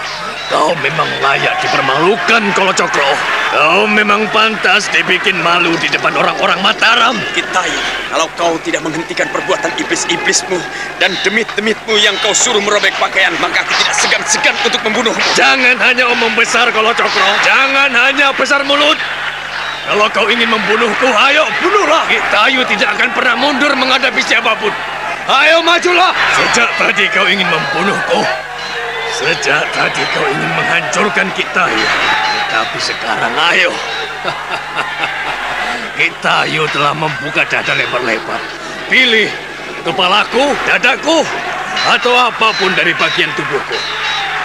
kau 0.46 0.70
memang 0.78 1.08
layak 1.18 1.58
dipermalukan, 1.58 2.54
Kolo 2.54 2.70
Cokro. 2.70 3.10
Kau 3.50 3.90
memang 3.90 4.28
pantas 4.30 4.86
dibikin 4.94 5.34
malu 5.42 5.74
di 5.82 5.90
depan 5.90 6.14
orang-orang 6.14 6.62
Mataram. 6.62 7.18
Kitayu, 7.34 7.80
kalau 8.12 8.30
kau 8.38 8.54
tidak 8.62 8.86
menghentikan 8.86 9.26
perbuatan 9.34 9.74
iblis-iblismu 9.80 10.62
dan 11.02 11.10
demit-demitmu 11.26 11.98
yang 11.98 12.14
kau 12.22 12.30
suruh 12.30 12.62
merobek 12.62 12.94
pakaian, 13.02 13.34
maka 13.42 13.66
aku 13.66 13.74
tidak 13.82 13.96
segan-segan 13.96 14.54
untuk 14.62 14.78
membunuhmu. 14.86 15.18
Jangan 15.34 15.74
hanya 15.82 16.06
omong 16.06 16.38
besar, 16.38 16.70
Kolo 16.70 16.94
Cokro. 16.94 17.28
Jangan 17.42 17.90
hanya 17.90 18.30
besar 18.36 18.62
mulut. 18.62 19.00
Kalau 19.86 20.10
kau 20.10 20.26
ingin 20.26 20.50
membunuhku, 20.50 21.06
ayo 21.06 21.46
bunuhlah. 21.62 22.10
Kitayu 22.10 22.66
tidak 22.66 22.98
akan 22.98 23.10
pernah 23.14 23.38
mundur 23.38 23.70
menghadapi 23.78 24.18
siapa 24.18 24.58
pun. 24.58 24.74
Ayo 25.30 25.62
majulah. 25.62 26.10
Sejak 26.34 26.70
tadi 26.74 27.06
kau 27.14 27.22
ingin 27.30 27.46
membunuhku. 27.46 28.26
Sejak 29.14 29.62
tadi 29.70 30.02
kau 30.10 30.26
ingin 30.26 30.50
menghancurkan 30.58 31.30
Kitayu. 31.38 31.86
Tetapi 32.50 32.78
sekarang 32.82 33.34
ayo. 33.54 33.70
Kitayu 35.98 36.66
telah 36.74 36.90
membuka 36.90 37.46
dada 37.46 37.70
lebar-lebar. 37.78 38.42
Pilih 38.90 39.30
kepalaku, 39.86 40.50
dadaku, 40.66 41.22
atau 41.94 42.14
apa 42.18 42.50
pun 42.58 42.74
dari 42.74 42.90
bagian 42.98 43.30
tubuhku. 43.38 43.78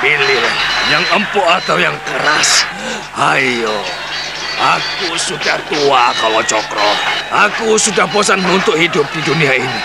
Pilihlah 0.05 0.55
yang 0.93 1.05
empuk 1.17 1.45
atau 1.45 1.77
yang 1.81 1.97
keras. 2.05 2.65
Ayo. 3.17 3.73
Aku 4.61 5.17
sudah 5.17 5.57
tua 5.65 6.13
kalau 6.21 6.37
Cokro. 6.45 6.89
Aku 7.33 7.81
sudah 7.81 8.05
bosan 8.05 8.37
untuk 8.45 8.77
hidup 8.77 9.09
di 9.09 9.21
dunia 9.25 9.57
ini. 9.57 9.81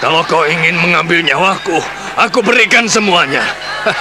Kalau 0.00 0.24
kau 0.24 0.48
ingin 0.48 0.80
mengambil 0.80 1.20
nyawaku, 1.20 1.76
aku 2.16 2.40
berikan 2.40 2.88
semuanya. 2.88 3.44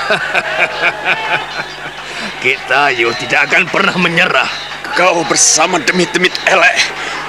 Kita 2.43 2.95
Yu 2.95 3.11
tidak 3.19 3.51
akan 3.51 3.67
pernah 3.67 3.95
menyerah. 3.99 4.47
Kau 4.95 5.27
bersama 5.27 5.75
demit-demit 5.83 6.31
elek. 6.47 6.77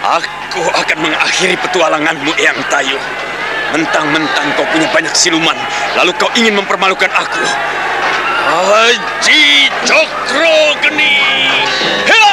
Aku 0.07 0.63
akan 0.71 0.99
mengakhiri 1.03 1.59
petualanganmu, 1.59 2.31
Eyang 2.39 2.63
Tayu. 2.71 3.01
Mentang-mentang 3.75 4.55
kau 4.55 4.65
punya 4.71 4.87
banyak 4.95 5.13
siluman, 5.19 5.59
lalu 5.99 6.15
kau 6.17 6.31
ingin 6.39 6.55
mempermalukan 6.55 7.11
aku. 7.11 7.45
Haji 8.49 9.69
Cokro 9.85 10.79
Geni. 10.81 11.21
Hea! 12.09 12.28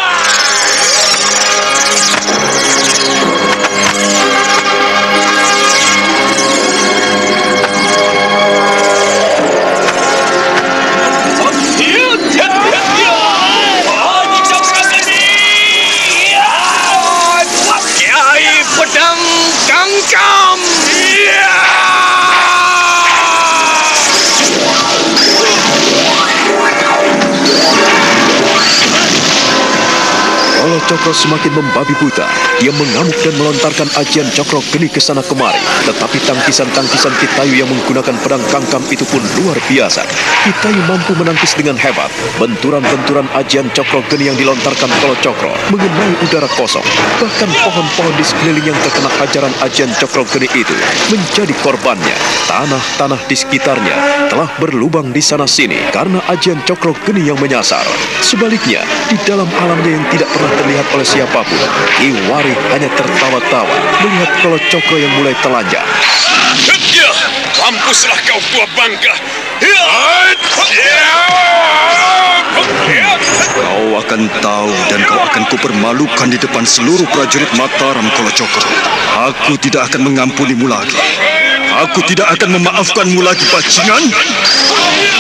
Cokro 30.86 31.10
semakin 31.18 31.50
membabi 31.58 31.98
buta. 31.98 32.30
Dia 32.62 32.70
mengamuk 32.70 33.18
dan 33.26 33.34
melontarkan 33.42 33.90
ajian 33.98 34.30
Cokro 34.30 34.62
geni 34.70 34.86
ke 34.86 35.02
sana 35.02 35.26
kemari. 35.26 35.58
Tetapi 35.90 36.22
tangkisan-tangkisan 36.30 37.10
Kitayu 37.18 37.66
yang 37.66 37.70
menggunakan 37.74 38.14
pedang 38.22 38.44
kangkam 38.54 38.86
itu 38.94 39.02
pun 39.10 39.18
luar 39.42 39.58
biasa. 39.66 40.06
Kitayu 40.46 40.78
mampu 40.86 41.18
menangkis 41.18 41.58
dengan 41.58 41.74
hebat. 41.82 42.14
Benturan-benturan 42.38 43.26
ajian 43.34 43.66
Cokro 43.74 44.06
geni 44.14 44.30
yang 44.30 44.38
dilontarkan 44.38 44.94
Kolo 45.02 45.18
Cokro 45.26 45.58
mengenai 45.74 46.22
udara 46.22 46.46
kosong. 46.54 46.86
Bahkan 47.18 47.50
pohon-pohon 47.66 48.14
di 48.22 48.26
sekeliling 48.26 48.70
yang 48.70 48.80
terkena 48.86 49.10
hajaran 49.18 49.54
ajian 49.66 49.90
Cokro 49.98 50.22
geni 50.30 50.46
itu 50.54 50.76
menjadi 51.10 51.54
korbannya. 51.66 52.14
Tanah-tanah 52.46 53.26
di 53.26 53.34
sekitarnya 53.34 54.30
telah 54.30 54.54
berlubang 54.62 55.10
di 55.10 55.22
sana-sini 55.24 55.90
karena 55.90 56.22
ajian 56.30 56.62
Cokro 56.62 56.94
geni 57.10 57.26
yang 57.26 57.42
menyasar. 57.42 57.82
Sebaliknya, 58.22 58.86
di 59.10 59.18
dalam 59.26 59.50
alamnya 59.50 59.98
yang 59.98 60.06
tidak 60.14 60.30
pernah 60.30 60.52
terlihat 60.58 60.75
oleh 60.84 61.08
siapa 61.08 61.40
pun, 61.40 61.60
Iwari 62.04 62.52
hanya 62.76 62.90
tertawa-tawa 62.92 63.76
melihat 64.04 64.32
Kolo 64.44 64.60
Cokro 64.68 64.98
yang 65.00 65.14
mulai 65.16 65.32
telanjang. 65.40 65.88
Ya, 66.92 67.12
mampuslah 67.64 68.20
kau 68.28 68.40
tua 68.52 68.66
bangka. 68.76 69.14
Kau 73.56 73.88
akan 74.04 74.22
tahu 74.44 74.72
dan 74.92 75.00
kau 75.08 75.20
akan 75.24 75.44
kupermalukan 75.48 76.28
di 76.28 76.36
depan 76.36 76.68
seluruh 76.68 77.08
prajurit 77.08 77.48
Mataram 77.56 78.08
Kolo 78.16 78.32
Cokro. 78.36 78.68
Aku 79.32 79.56
tidak 79.56 79.88
akan 79.92 80.12
mengampunimu 80.12 80.68
lagi. 80.68 81.00
Aku 81.88 82.04
tidak 82.08 82.36
akan 82.36 82.60
memaafkanmu 82.60 83.20
lagi, 83.24 83.44
bajingan. 83.52 84.04
Kolo 84.12 85.16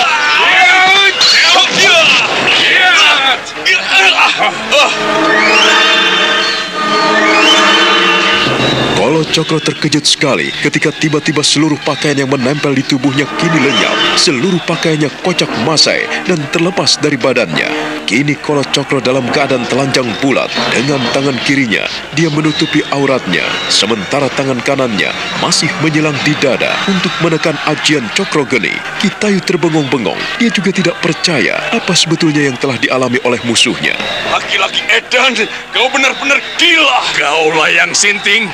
Cokro 9.35 9.59
terkejut 9.59 10.07
sekali 10.07 10.47
ketika 10.63 10.95
tiba-tiba 10.95 11.43
seluruh 11.43 11.75
pakaian 11.83 12.23
yang 12.23 12.31
menempel 12.31 12.71
di 12.71 12.79
tubuhnya 12.87 13.27
kini 13.35 13.59
lenyap. 13.59 14.15
Seluruh 14.15 14.63
pakaiannya 14.63 15.11
kocak 15.27 15.51
masai 15.67 16.07
dan 16.23 16.39
terlepas 16.55 16.95
dari 17.03 17.19
badannya. 17.19 17.67
Kini 18.07 18.39
Kolo 18.39 18.63
Cokro 18.71 19.03
dalam 19.03 19.27
keadaan 19.35 19.67
telanjang 19.67 20.07
bulat. 20.23 20.47
Dengan 20.71 21.03
tangan 21.11 21.35
kirinya, 21.43 21.83
dia 22.15 22.31
menutupi 22.31 22.79
auratnya. 22.95 23.43
Sementara 23.67 24.31
tangan 24.39 24.63
kanannya 24.63 25.11
masih 25.43 25.67
menyelang 25.83 26.15
di 26.23 26.31
dada 26.39 26.71
untuk 26.87 27.11
menekan 27.19 27.59
ajian 27.67 28.07
Cokro 28.15 28.47
Geni. 28.47 28.71
Kitayu 29.03 29.43
terbengong-bengong. 29.43 30.21
Dia 30.39 30.47
juga 30.47 30.71
tidak 30.71 30.95
percaya 31.03 31.59
apa 31.75 31.91
sebetulnya 31.91 32.47
yang 32.47 32.55
telah 32.55 32.79
dialami 32.79 33.19
oleh 33.27 33.43
musuhnya. 33.43 33.99
Laki-laki 34.31 34.79
Edan, 34.95 35.35
kau 35.75 35.91
benar-benar 35.91 36.39
gila. 36.55 36.99
Kaulah 37.19 37.67
yang 37.73 37.91
sinting, 37.91 38.47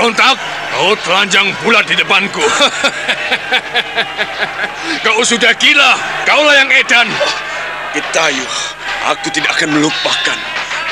pemberontak, 0.00 0.40
kau 0.72 0.96
telanjang 1.04 1.52
bulat 1.60 1.84
di 1.84 1.92
depanku. 1.92 2.40
kau 5.04 5.20
sudah 5.20 5.52
gila, 5.60 5.92
kaulah 6.24 6.56
yang 6.56 6.72
edan. 6.72 7.04
Kitayu, 7.92 8.48
aku 9.12 9.28
tidak 9.28 9.52
akan 9.60 9.76
melupakan. 9.76 10.38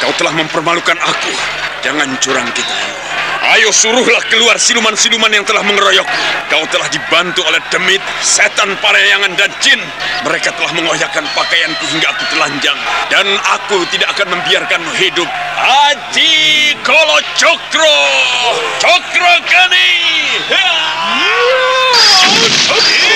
Kau 0.05 0.12
telah 0.21 0.37
mempermalukan 0.37 1.01
aku. 1.01 1.33
Jangan 1.81 2.21
curang 2.21 2.53
Kitayu. 2.53 3.08
Ayo 3.48 3.72
suruhlah 3.72 4.20
keluar 4.28 4.61
siluman-siluman 4.61 5.32
yang 5.32 5.40
telah 5.40 5.64
mengeroyokku. 5.64 6.12
Kau 6.52 6.68
telah 6.68 6.84
dibantu 6.92 7.40
oleh 7.48 7.56
demit, 7.72 8.04
setan 8.20 8.76
parayangan 8.84 9.32
dan 9.40 9.48
jin. 9.64 9.80
Mereka 10.20 10.52
telah 10.52 10.68
mengoyakkan 10.76 11.24
pakaianku 11.32 11.84
hingga 11.88 12.12
aku 12.12 12.24
telanjang. 12.37 12.76
Dan 13.08 13.24
aku 13.40 13.88
tidak 13.88 14.12
akan 14.12 14.37
membiarkanmu 14.37 14.92
hidup. 15.00 15.28
Haji 15.56 16.76
Kolo 16.84 17.24
Cokro! 17.40 18.00
Cokro 18.84 19.34
Gani! 19.48 19.96
Mampuslah 22.28 23.08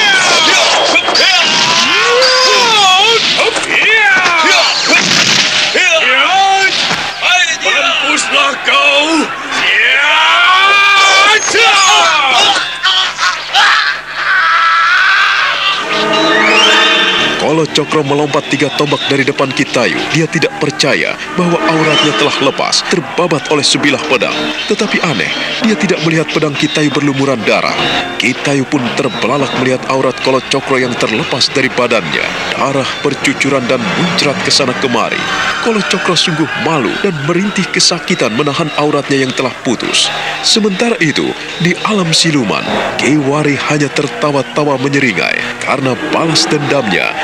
Kolo 17.62 17.78
Cokro 17.78 18.02
melompat 18.02 18.42
tiga 18.50 18.74
tombak 18.74 18.98
dari 19.06 19.22
depan 19.22 19.46
Kitayu. 19.54 19.94
Dia 20.10 20.26
tidak 20.26 20.50
percaya 20.58 21.14
bahwa 21.38 21.62
auratnya 21.62 22.10
telah 22.18 22.50
lepas, 22.50 22.82
terbabat 22.90 23.46
oleh 23.54 23.62
sebilah 23.62 24.02
pedang. 24.10 24.34
Tetapi 24.66 24.98
aneh, 24.98 25.30
dia 25.62 25.78
tidak 25.78 26.02
melihat 26.02 26.26
pedang 26.34 26.58
Kitayu 26.58 26.90
berlumuran 26.90 27.38
darah. 27.46 27.70
Kitayu 28.18 28.66
pun 28.66 28.82
terbelalak 28.98 29.54
melihat 29.62 29.78
aurat 29.94 30.18
Kolo 30.26 30.42
Cokro 30.50 30.74
yang 30.74 30.90
terlepas 30.98 31.54
dari 31.54 31.70
badannya. 31.70 32.26
Darah 32.58 32.90
bercucuran 33.06 33.62
dan 33.70 33.78
muncrat 33.78 34.34
ke 34.42 34.50
sana 34.50 34.74
kemari. 34.82 35.22
Kolo 35.62 35.78
Cokro 35.86 36.18
sungguh 36.18 36.66
malu 36.66 36.90
dan 37.06 37.14
merintih 37.30 37.62
kesakitan 37.70 38.34
menahan 38.34 38.74
auratnya 38.74 39.22
yang 39.22 39.30
telah 39.38 39.54
putus. 39.62 40.10
Sementara 40.42 40.98
itu, 40.98 41.30
di 41.62 41.78
alam 41.86 42.10
siluman, 42.10 42.66
Kewari 42.98 43.54
hanya 43.70 43.86
tertawa-tawa 43.86 44.74
menyeringai 44.82 45.62
karena 45.62 45.94
balas 46.10 46.42
dendamnya 46.50 47.14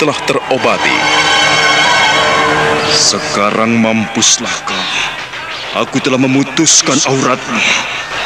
telah 0.00 0.16
terobati. 0.26 0.96
Sekarang 2.88 3.78
mampuslah 3.78 4.56
kau. 4.66 4.86
Aku 5.84 6.00
telah 6.02 6.18
memutuskan 6.18 6.98
auratmu. 7.06 7.60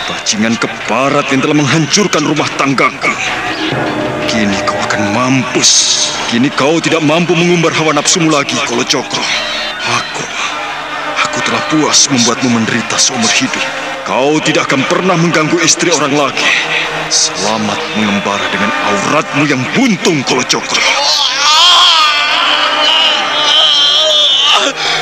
Bajingan 0.09 0.57
keparat 0.57 1.29
yang 1.35 1.43
telah 1.45 1.57
menghancurkan 1.59 2.23
rumah 2.25 2.49
tanggaku. 2.57 3.13
Kini 4.31 4.57
kau 4.65 4.79
akan 4.89 5.13
mampus. 5.13 5.71
Kini 6.33 6.49
kau 6.49 6.81
tidak 6.81 7.05
mampu 7.05 7.37
mengumbar 7.37 7.75
hawa 7.77 7.93
nafsumu 7.93 8.33
lagi, 8.33 8.57
Kolo 8.65 8.87
Cokro. 8.87 9.21
Aku, 9.83 10.25
aku 11.29 11.39
telah 11.45 11.63
puas 11.69 12.09
membuatmu 12.09 12.49
menderita 12.49 12.97
seumur 12.97 13.29
hidup. 13.29 13.92
Kau 14.03 14.35
tidak 14.43 14.67
akan 14.67 14.83
pernah 14.91 15.15
mengganggu 15.15 15.63
istri 15.63 15.87
orang 15.95 16.11
lagi. 16.19 16.51
Selamat 17.07 17.79
mengembara 17.95 18.43
dengan 18.51 18.71
auratmu 18.75 19.47
yang 19.47 19.63
buntung, 19.79 20.27
Kolo 20.27 20.43
Cokro. 20.43 20.83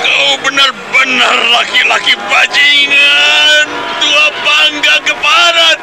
Kau 0.05 0.31
benar-benar 0.45 1.37
laki-laki 1.49 2.13
bajingan. 2.29 3.65
Tua 4.05 4.27
bangga 4.45 4.97
keparat. 5.09 5.79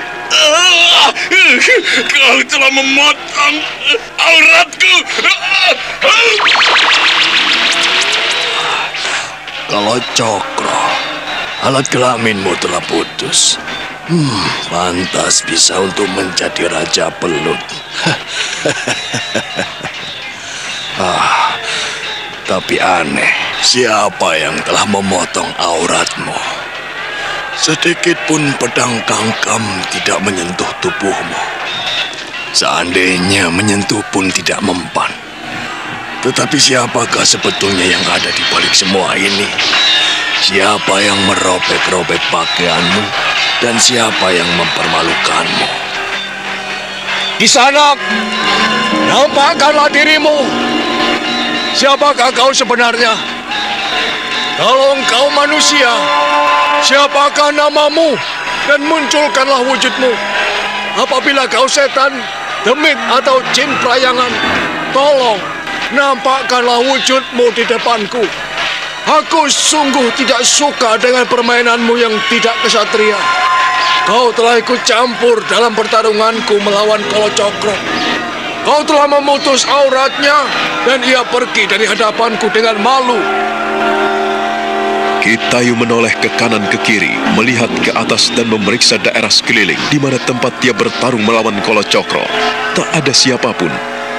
Kau 2.06 2.38
telah 2.45 2.69
memotong 2.69 3.56
auratku. 4.21 4.95
Kalau 9.67 9.99
cokro, 10.15 10.80
alat 11.65 11.89
kelaminmu 11.89 12.54
telah 12.62 12.82
putus. 12.86 13.58
Hmm, 14.08 14.48
pantas 14.72 15.43
bisa 15.43 15.84
untuk 15.84 16.08
menjadi 16.15 16.72
raja 16.72 17.12
pelut. 17.20 17.60
ah, 21.04 21.60
tapi 22.48 22.80
aneh, 22.80 23.28
siapa 23.60 24.39
yang 24.39 24.56
telah 24.63 24.88
memotong 24.88 25.52
auratmu? 25.60 26.39
Sedikit 27.58 28.15
pun 28.30 28.39
pedang 28.62 29.02
kangkam 29.04 29.65
tidak 29.91 30.24
menyentuh 30.24 30.72
tubuhmu. 30.80 31.41
Seandainya 32.56 33.52
menyentuh 33.52 34.00
pun 34.13 34.32
tidak 34.32 34.63
mempan. 34.63 35.12
Tetapi 36.24 36.56
siapakah 36.56 37.28
sebetulnya 37.28 37.86
yang 37.86 38.04
ada 38.08 38.32
di 38.32 38.43
balik 38.54 38.72
semua 38.72 39.20
ini? 39.20 39.50
Siapa 40.38 41.02
yang 41.02 41.17
merobek-robek 41.26 42.21
pakaianmu 42.30 43.04
dan 43.58 43.73
siapa 43.82 44.30
yang 44.30 44.45
mempermalukanmu? 44.54 45.69
Di 47.41 47.50
sana, 47.50 47.97
nampakkanlah 49.10 49.89
dirimu. 49.89 50.45
Siapakah 51.73 52.30
kau 52.38 52.54
sebenarnya? 52.54 53.17
Kalau 54.62 54.93
engkau 54.93 55.26
manusia, 55.34 55.89
siapakah 56.86 57.50
namamu? 57.50 58.13
Dan 58.69 58.86
munculkanlah 58.86 59.65
wujudmu. 59.65 60.13
Apabila 61.02 61.50
kau 61.50 61.65
setan, 61.65 62.13
demit 62.62 62.97
atau 63.10 63.41
jin 63.58 63.73
pelayangan, 63.82 64.30
tolong 64.93 65.41
nampakkanlah 65.97 66.86
wujudmu 66.86 67.50
di 67.58 67.65
depanku. 67.65 68.21
Aku 69.08 69.48
sungguh 69.48 70.12
tidak 70.20 70.43
suka 70.43 71.00
dengan 71.00 71.24
permainanmu 71.24 71.96
yang 71.96 72.12
tidak 72.28 72.60
kesatria. 72.60 73.15
Kau 74.04 74.36
telah 74.36 74.60
ikut 74.60 74.84
campur 74.84 75.39
dalam 75.48 75.72
pertarunganku 75.72 76.60
melawan 76.60 77.00
Kolo 77.08 77.32
Cokro. 77.32 77.72
Kau 78.67 78.84
telah 78.84 79.08
memutus 79.08 79.63
auratnya 79.63 80.43
dan 80.84 81.00
ia 81.08 81.24
pergi 81.24 81.63
dari 81.72 81.88
hadapanku 81.88 82.52
dengan 82.52 82.76
malu. 82.84 83.20
Kitayu 85.24 85.76
menoleh 85.80 86.12
ke 86.20 86.28
kanan 86.36 86.67
ke 86.67 86.76
kiri, 86.84 87.15
melihat 87.39 87.72
ke 87.84 87.96
atas 87.96 88.28
dan 88.36 88.52
memeriksa 88.52 89.00
daerah 89.00 89.32
sekeliling 89.32 89.80
di 89.88 90.04
mana 90.04 90.20
tempat 90.24 90.52
dia 90.60 90.76
bertarung 90.76 91.24
melawan 91.24 91.56
Kolo 91.63 91.84
Cokro. 91.84 92.28
Tak 92.76 92.91
ada 92.91 93.15
siapa 93.15 93.56
pun, 93.56 93.72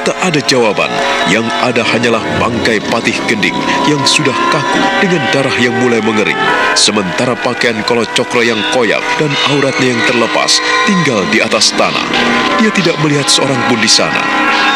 tak 0.09 0.17
ada 0.25 0.41
jawaban. 0.49 0.89
Yang 1.29 1.45
ada 1.61 1.85
hanyalah 1.85 2.25
bangkai 2.41 2.81
patih 2.89 3.13
gending 3.29 3.53
yang 3.85 4.01
sudah 4.09 4.33
kaku 4.49 4.81
dengan 5.05 5.21
darah 5.37 5.53
yang 5.61 5.77
mulai 5.85 6.01
mengering. 6.01 6.41
Sementara 6.73 7.37
pakaian 7.37 7.85
Kolo 7.85 8.09
Cokro 8.17 8.41
yang 8.41 8.57
koyak 8.73 9.05
dan 9.21 9.29
auratnya 9.53 9.93
yang 9.93 10.01
terlepas 10.09 10.65
tinggal 10.89 11.21
di 11.29 11.45
atas 11.45 11.77
tanah. 11.77 12.09
Dia 12.57 12.73
tidak 12.73 12.97
melihat 13.05 13.29
seorang 13.29 13.61
pun 13.69 13.77
di 13.85 13.91
sana. 13.93 14.25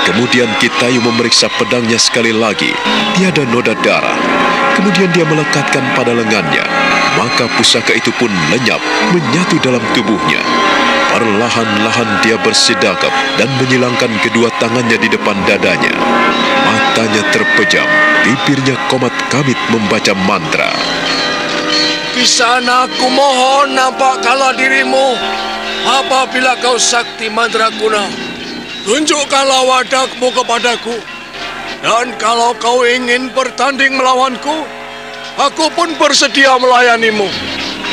Kemudian 0.04 0.52
Kitayu 0.60 1.00
memeriksa 1.00 1.48
pedangnya 1.56 1.96
sekali 1.96 2.36
lagi. 2.36 2.76
Tiada 3.16 3.48
noda 3.48 3.72
darah. 3.80 4.20
Kemudian 4.76 5.08
dia 5.16 5.24
melekatkan 5.24 5.96
pada 5.96 6.12
lengannya. 6.12 6.64
Maka 7.16 7.48
pusaka 7.56 7.96
itu 7.96 8.12
pun 8.20 8.28
lenyap, 8.52 8.80
menyatu 9.16 9.56
dalam 9.64 9.80
tubuhnya. 9.96 10.44
Perlahan-lahan 11.12 12.24
dia 12.24 12.40
bersidakap 12.40 13.12
dan 13.36 13.44
menyilangkan 13.60 14.08
kedua 14.24 14.48
tangannya 14.56 14.96
di 14.96 15.12
depan 15.12 15.36
dadanya. 15.44 15.92
Matanya 16.64 17.20
terpejam, 17.28 17.84
bibirnya 18.24 18.80
komat 18.88 19.12
kamit 19.28 19.60
membaca 19.68 20.16
mantra. 20.24 20.72
Di 22.16 22.24
sana 22.24 22.88
aku 22.88 23.12
mohon 23.12 23.76
nampakkanlah 23.76 24.56
dirimu. 24.56 25.12
Apabila 25.84 26.56
kau 26.64 26.80
sakti 26.80 27.28
mandraguna, 27.28 28.08
tunjukkanlah 28.88 29.68
wadakmu 29.68 30.32
kepadaku. 30.32 30.96
Dan 31.84 32.16
kalau 32.16 32.56
kau 32.56 32.88
ingin 32.88 33.28
bertanding 33.36 34.00
melawanku, 34.00 34.64
aku 35.36 35.68
pun 35.76 35.92
bersedia 36.00 36.56
melayanimu. 36.56 37.28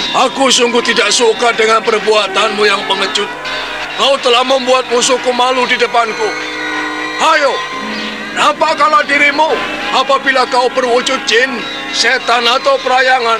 Aku 0.10 0.50
sungguh 0.50 0.82
tidak 0.82 1.14
suka 1.14 1.54
dengan 1.54 1.86
perbuatanmu 1.86 2.66
yang 2.66 2.82
pengecut. 2.90 3.30
Kau 4.02 4.18
telah 4.26 4.42
membuat 4.42 4.90
musuhku 4.90 5.30
malu 5.30 5.70
di 5.70 5.78
depanku. 5.78 6.30
Ayo, 7.20 7.54
nampakkanlah 8.34 9.06
dirimu 9.06 9.54
apabila 9.94 10.50
kau 10.50 10.66
berwujud 10.74 11.20
jin, 11.30 11.62
setan 11.94 12.42
atau 12.48 12.82
perayangan. 12.82 13.38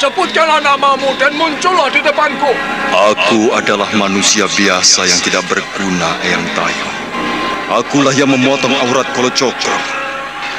Sebutkanlah 0.00 0.64
namamu 0.64 1.12
dan 1.20 1.36
muncullah 1.36 1.92
di 1.92 2.00
depanku. 2.00 2.52
Aku 3.12 3.52
adalah 3.52 3.88
manusia 3.92 4.48
biasa 4.48 5.04
yang 5.04 5.20
tidak 5.24 5.44
berguna, 5.44 6.16
Eyang 6.24 6.46
Tayo. 6.56 6.88
Akulah 7.84 8.14
yang 8.16 8.32
memotong 8.32 8.72
aurat 8.72 9.08
Kolo 9.12 9.28
Cokro. 9.34 9.95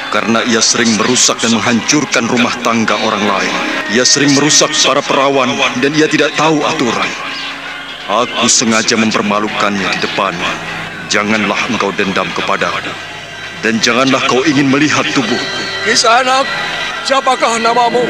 Karena 0.08 0.40
ia 0.48 0.64
sering 0.64 0.96
merusak 0.96 1.36
dan 1.44 1.52
menghancurkan 1.52 2.24
rumah 2.32 2.56
tangga 2.64 2.96
orang 3.04 3.20
lain. 3.20 3.54
Ia 3.92 4.08
sering 4.08 4.32
merusak 4.32 4.72
para 4.84 5.04
perawan 5.04 5.52
dan 5.84 5.92
ia 5.92 6.08
tidak 6.08 6.32
tahu 6.32 6.64
aturan. 6.64 7.10
Aku 8.08 8.48
sengaja 8.48 8.96
mempermalukannya 8.96 9.84
di 9.84 9.98
depanmu. 10.00 10.50
Janganlah 11.12 11.60
engkau 11.68 11.92
dendam 11.92 12.24
kepadaku. 12.32 12.88
Dan 13.60 13.76
janganlah 13.84 14.24
kau 14.24 14.40
ingin 14.48 14.72
melihat 14.72 15.04
tubuhku. 15.12 15.60
Kisanak, 15.84 16.48
siapakah 17.04 17.60
namamu? 17.60 18.00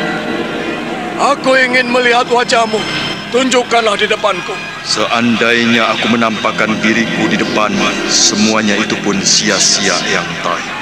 Aku 1.19 1.59
ingin 1.59 1.91
melihat 1.91 2.31
wajahmu. 2.31 2.79
Tunjukkanlah 3.35 3.99
di 3.99 4.07
depanku. 4.07 4.55
Seandainya 4.87 5.99
aku 5.99 6.15
menampakkan 6.15 6.79
diriku 6.79 7.27
di 7.27 7.37
depanmu, 7.37 7.91
semuanya 8.07 8.79
itu 8.79 8.95
pun 9.03 9.19
sia-sia 9.21 9.99
yang 10.15 10.25
tayo. 10.47 10.78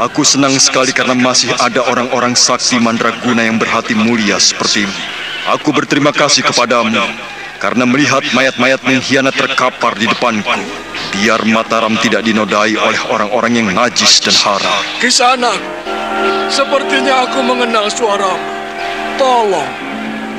Aku 0.00 0.24
senang 0.24 0.56
sekali 0.56 0.96
karena 0.96 1.12
masih 1.12 1.52
ada 1.60 1.84
orang-orang 1.84 2.32
sakti 2.32 2.80
mandraguna 2.80 3.44
yang 3.44 3.60
berhati 3.60 3.92
mulia 3.92 4.40
sepertimu. 4.40 4.88
Aku 5.52 5.76
berterima 5.76 6.08
kasih 6.08 6.40
kepadamu 6.40 7.04
karena 7.60 7.84
melihat 7.84 8.24
mayat-mayat 8.32 8.80
mengkhianat 8.80 9.36
terkapar 9.36 9.92
di 10.00 10.08
depanku. 10.08 10.48
Biar 11.12 11.44
Mataram 11.44 12.00
tidak 12.00 12.24
dinodai 12.24 12.80
oleh 12.80 12.96
orang-orang 13.12 13.60
yang 13.60 13.68
najis 13.76 14.24
dan 14.24 14.32
haram. 14.40 14.80
Kisanak, 15.04 15.60
sepertinya 16.48 17.28
aku 17.28 17.44
mengenal 17.44 17.92
suaramu. 17.92 18.40
Tolong, 19.20 19.68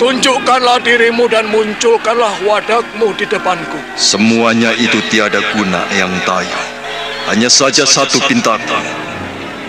tunjukkanlah 0.02 0.82
dirimu 0.82 1.30
dan 1.30 1.46
munculkanlah 1.54 2.34
wadakmu 2.50 3.14
di 3.14 3.30
depanku. 3.30 3.78
Semuanya 3.94 4.74
itu 4.74 4.98
tiada 5.14 5.38
guna 5.54 5.86
yang 5.94 6.10
tayo. 6.26 6.58
Hanya 7.30 7.54
saja 7.54 7.86
satu 7.86 8.18
pintaku. 8.26 9.11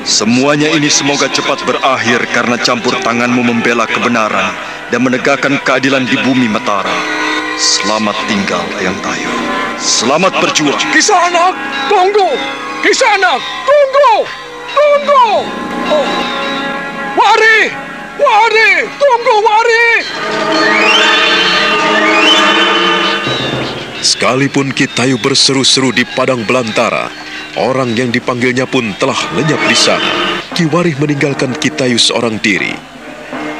Semuanya 0.02 0.66
ini 0.74 0.90
semoga 0.90 1.30
cepat 1.30 1.62
berakhir 1.62 2.26
karena 2.34 2.58
campur 2.58 2.90
tanganmu 3.06 3.38
membela 3.38 3.86
kebenaran 3.86 4.50
dan 4.90 4.98
menegakkan 4.98 5.62
keadilan 5.62 6.02
di 6.10 6.18
bumi 6.26 6.50
Mataram. 6.50 6.90
Selamat 7.54 8.18
tinggal, 8.26 8.66
Eyang 8.82 8.98
Tayo. 8.98 9.30
Selamat 9.78 10.34
berjuang. 10.42 10.74
Kisanak, 10.90 11.54
tunggu! 11.86 12.34
Kisanak, 12.82 13.38
tunggu! 13.62 14.26
Tunggu! 14.74 15.26
Oh. 15.86 16.08
Wari! 17.14 17.70
Wari! 18.18 18.72
Tunggu, 18.98 19.34
Wari! 19.38 19.86
Sekalipun 24.02 24.74
Kitayu 24.74 25.14
berseru-seru 25.22 25.94
di 25.94 26.02
padang 26.02 26.42
belantara, 26.42 27.06
orang 27.60 27.92
yang 27.96 28.08
dipanggilnya 28.08 28.64
pun 28.68 28.94
telah 28.96 29.18
lenyap 29.36 29.60
di 29.68 29.76
sana. 29.76 30.40
Ki 30.52 30.68
Warih 30.68 30.96
meninggalkan 31.00 31.56
Kitayu 31.56 31.96
seorang 31.96 32.40
diri. 32.40 32.72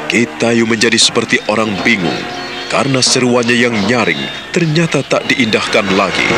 Kitayu 0.09 0.69
menjadi 0.69 0.97
seperti 0.97 1.41
orang 1.49 1.73
bingung 1.81 2.21
karena 2.69 3.01
seruannya 3.01 3.57
yang 3.57 3.75
nyaring 3.85 4.21
ternyata 4.53 5.01
tak 5.01 5.25
diindahkan 5.29 5.85
lagi. 5.97 6.29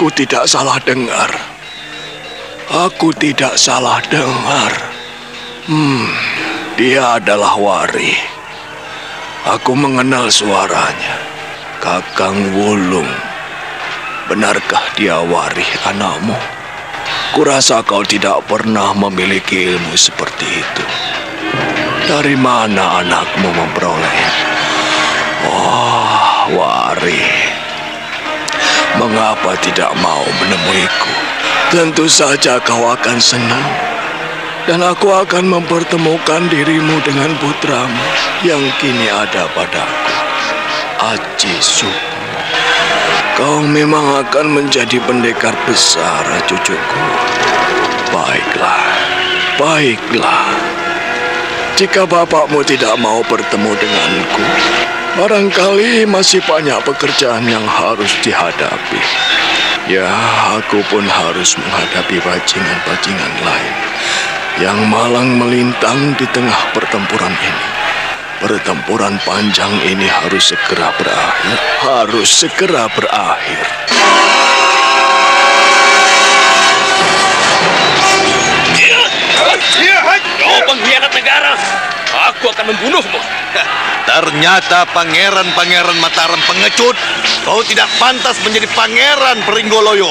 Aku 0.00 0.06
tidak 0.12 0.46
salah 0.46 0.78
dengar. 0.86 1.28
Aku 2.70 3.10
tidak 3.16 3.58
salah 3.58 3.98
dengar. 4.06 4.70
Hmm, 5.66 6.06
dia 6.78 7.18
adalah 7.18 7.58
Wari. 7.58 8.29
Aku 9.40 9.72
mengenal 9.72 10.28
suaranya. 10.28 11.16
Kakang 11.80 12.52
Wulung. 12.52 13.08
Benarkah 14.28 14.84
dia 15.00 15.16
Wari 15.16 15.64
anakmu? 15.88 16.36
Kurasa 17.32 17.80
kau 17.80 18.04
tidak 18.04 18.44
pernah 18.44 18.92
memiliki 18.92 19.72
ilmu 19.72 19.96
seperti 19.96 20.44
itu. 20.44 20.84
Dari 22.04 22.36
mana 22.36 23.00
anakmu 23.00 23.48
memperolehnya? 23.48 24.32
Wah, 25.48 26.44
Wari. 26.52 27.24
Mengapa 29.00 29.56
tidak 29.64 29.96
mau 30.04 30.20
menemuiku? 30.36 31.14
Tentu 31.72 32.04
saja 32.12 32.60
kau 32.60 32.92
akan 32.92 33.16
senang. 33.16 33.89
Dan 34.70 34.86
aku 34.86 35.10
akan 35.10 35.50
mempertemukan 35.50 36.46
dirimu 36.46 37.02
dengan 37.02 37.34
putramu 37.42 38.06
yang 38.46 38.62
kini 38.78 39.10
ada 39.10 39.50
padaku. 39.50 40.14
Aji 41.10 41.58
Sukmo. 41.58 42.38
Kau 43.34 43.66
memang 43.66 44.22
akan 44.22 44.62
menjadi 44.62 45.02
pendekar 45.02 45.58
besar, 45.66 46.22
cucuku. 46.46 47.02
Baiklah, 48.14 48.86
baiklah. 49.58 50.54
Jika 51.74 52.06
bapakmu 52.06 52.62
tidak 52.62 52.94
mau 53.02 53.26
bertemu 53.26 53.74
denganku, 53.74 54.46
barangkali 55.18 56.06
masih 56.06 56.46
banyak 56.46 56.78
pekerjaan 56.86 57.42
yang 57.42 57.66
harus 57.66 58.14
dihadapi. 58.22 59.02
Ya, 59.90 60.06
aku 60.54 60.78
pun 60.86 61.02
harus 61.10 61.58
menghadapi 61.58 62.22
bajingan-bajingan 62.22 63.34
lain 63.42 63.74
yang 64.58 64.90
malang 64.90 65.38
melintang 65.38 66.18
di 66.18 66.26
tengah 66.34 66.74
pertempuran 66.74 67.30
ini. 67.30 67.66
Pertempuran 68.40 69.20
panjang 69.22 69.70
ini 69.84 70.08
harus 70.08 70.50
segera 70.50 70.90
berakhir. 70.96 71.56
Harus 71.84 72.28
segera 72.40 72.88
berakhir. 72.90 73.68
Kau 80.40 80.58
pengkhianat 80.66 81.12
negara. 81.12 81.52
Aku 82.32 82.50
akan 82.50 82.74
membunuhmu. 82.74 83.20
Ternyata 84.08 84.88
pangeran-pangeran 84.90 86.00
Mataram 86.00 86.40
pengecut. 86.48 86.96
Kau 87.44 87.60
tidak 87.62 87.86
pantas 88.00 88.40
menjadi 88.42 88.66
pangeran 88.72 89.44
Peringgoloyo. 89.44 90.10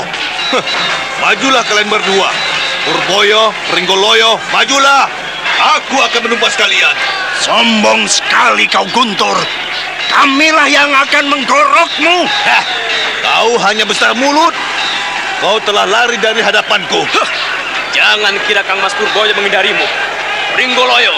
Majulah 1.26 1.66
kalian 1.66 1.90
berdua. 1.90 2.59
Purboyo, 2.90 3.54
Peringgoloyo, 3.70 4.42
majulah. 4.50 5.06
Aku 5.78 6.02
akan 6.02 6.26
menumpas 6.26 6.58
kalian. 6.58 6.98
Sombong 7.38 8.10
sekali 8.10 8.66
kau 8.66 8.90
Guntur. 8.90 9.38
Kamilah 10.10 10.66
yang 10.66 10.90
akan 10.90 11.30
menggorokmu. 11.30 12.26
Hah, 12.26 12.66
kau 13.22 13.62
hanya 13.62 13.86
besar 13.86 14.18
mulut. 14.18 14.58
Kau 15.38 15.62
telah 15.62 15.86
lari 15.86 16.18
dari 16.18 16.42
hadapanku. 16.42 17.06
Jangan 17.94 18.34
kira 18.50 18.66
Kang 18.66 18.82
Mas 18.82 18.98
Purboyo 18.98 19.38
menghindarimu. 19.38 19.86
Ringgoloyo 20.58 21.14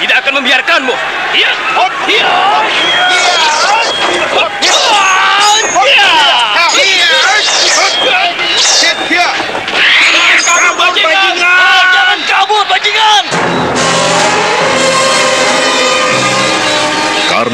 tidak 0.00 0.24
akan 0.24 0.40
membiarkanmu. 0.40 0.94
Iya. 1.36 1.52
Iya. 2.08 2.24
Kabur 4.30 4.48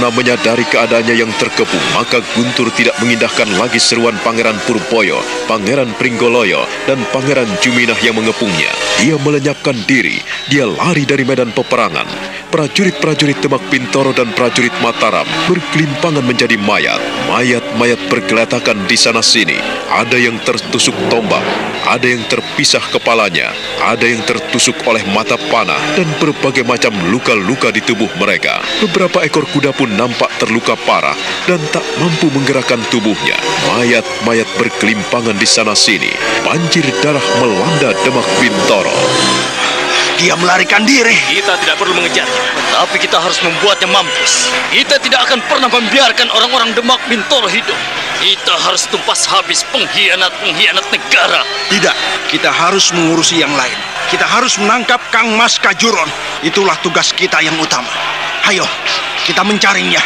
Karena 0.07 0.23
menyadari 0.23 0.63
keadaannya 0.71 1.19
yang 1.19 1.35
terkepung, 1.35 1.83
maka 1.91 2.23
Guntur 2.39 2.71
tidak 2.79 2.95
mengindahkan 3.03 3.59
lagi 3.59 3.83
seruan 3.83 4.15
Pangeran 4.23 4.55
Purboyo, 4.63 5.19
Pangeran 5.51 5.91
Pringgoloyo, 5.99 6.63
dan 6.87 7.03
Pangeran 7.11 7.51
Juminah 7.59 7.99
yang 7.99 8.15
mengepungnya. 8.15 8.71
Dia 9.03 9.19
melenyapkan 9.19 9.75
diri, 9.83 10.23
dia 10.47 10.63
lari 10.63 11.03
dari 11.03 11.27
medan 11.27 11.51
peperangan. 11.51 12.07
Prajurit-prajurit 12.55 13.43
Demak 13.43 13.67
Pintoro 13.67 14.15
dan 14.15 14.31
prajurit 14.31 14.71
Mataram 14.79 15.27
berkelimpangan 15.51 16.23
menjadi 16.23 16.55
mayat. 16.55 17.03
Mayat-mayat 17.27 17.99
bergeletakan 18.07 18.87
di 18.87 18.95
sana-sini. 18.95 19.59
Ada 19.91 20.23
yang 20.23 20.39
tertusuk 20.47 20.95
tombak, 21.11 21.43
ada 21.87 22.07
yang 22.07 22.27
terpisah 22.27 22.83
kepalanya, 22.91 23.55
ada 23.79 24.03
yang 24.03 24.21
tertusuk 24.27 24.75
oleh 24.85 25.07
mata 25.15 25.39
panah, 25.49 25.79
dan 25.95 26.07
berbagai 26.19 26.67
macam 26.67 26.93
luka-luka 27.09 27.71
di 27.71 27.79
tubuh 27.81 28.11
mereka. 28.19 28.59
Beberapa 28.83 29.23
ekor 29.23 29.47
kuda 29.55 29.71
pun 29.71 29.95
nampak 29.95 30.29
terluka 30.43 30.75
parah 30.83 31.15
dan 31.47 31.63
tak 31.71 31.87
mampu 32.03 32.27
menggerakkan 32.35 32.83
tubuhnya. 32.91 33.39
Mayat-mayat 33.71 34.51
berkelimpangan 34.59 35.39
di 35.39 35.47
sana-sini. 35.47 36.11
Banjir 36.43 36.85
darah 37.01 37.25
melanda 37.39 37.95
Demak 38.03 38.27
Bintoro. 38.43 38.95
Dia 40.17 40.33
melarikan 40.33 40.89
diri. 40.89 41.13
Kita 41.29 41.61
tidak 41.61 41.77
perlu 41.77 41.93
mengejarnya. 41.93 42.43
Tapi 42.73 42.97
kita 42.97 43.21
harus 43.21 43.37
membuatnya 43.45 43.89
mampus. 43.93 44.49
Kita 44.73 44.97
tidak 44.97 45.29
akan 45.29 45.45
pernah 45.45 45.69
membiarkan 45.69 46.33
orang-orang 46.33 46.73
Demak 46.73 47.01
Bintoro 47.09 47.49
hidup. 47.49 47.77
Kita 48.17 48.57
harus 48.65 48.89
tumpas 48.89 49.29
habis 49.29 49.61
pengkhianat-pengkhianat 49.77 50.89
negara. 50.89 51.45
Tidak, 51.69 51.97
kita 52.33 52.49
harus 52.49 52.89
mengurusi 52.97 53.45
yang 53.45 53.53
lain. 53.53 53.77
Kita 54.09 54.25
harus 54.25 54.57
menangkap 54.57 54.99
Kang 55.13 55.37
Mas 55.37 55.61
Kajuron. 55.61 56.09
Itulah 56.41 56.81
tugas 56.81 57.13
kita 57.13 57.45
yang 57.45 57.59
utama. 57.61 57.93
Ayo, 58.49 58.65
kita 59.29 59.45
mencarinya. 59.45 60.01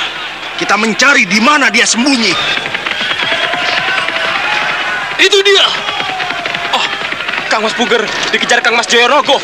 Kita 0.58 0.74
mencari 0.74 1.24
di 1.24 1.38
mana 1.38 1.70
dia 1.70 1.86
sembunyi. 1.86 2.34
Itu 5.20 5.38
dia. 5.46 5.89
Kang 7.60 7.68
Mas 7.68 7.76
Puger 7.76 8.00
dikejar 8.32 8.64
Kang 8.64 8.72
Mas 8.72 8.88
Joyorogo. 8.88 9.36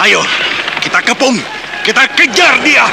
Ayo, 0.00 0.24
kita 0.80 1.04
kepung. 1.04 1.59
Kita 1.80 2.04
kejar 2.12 2.60
dia. 2.60 2.84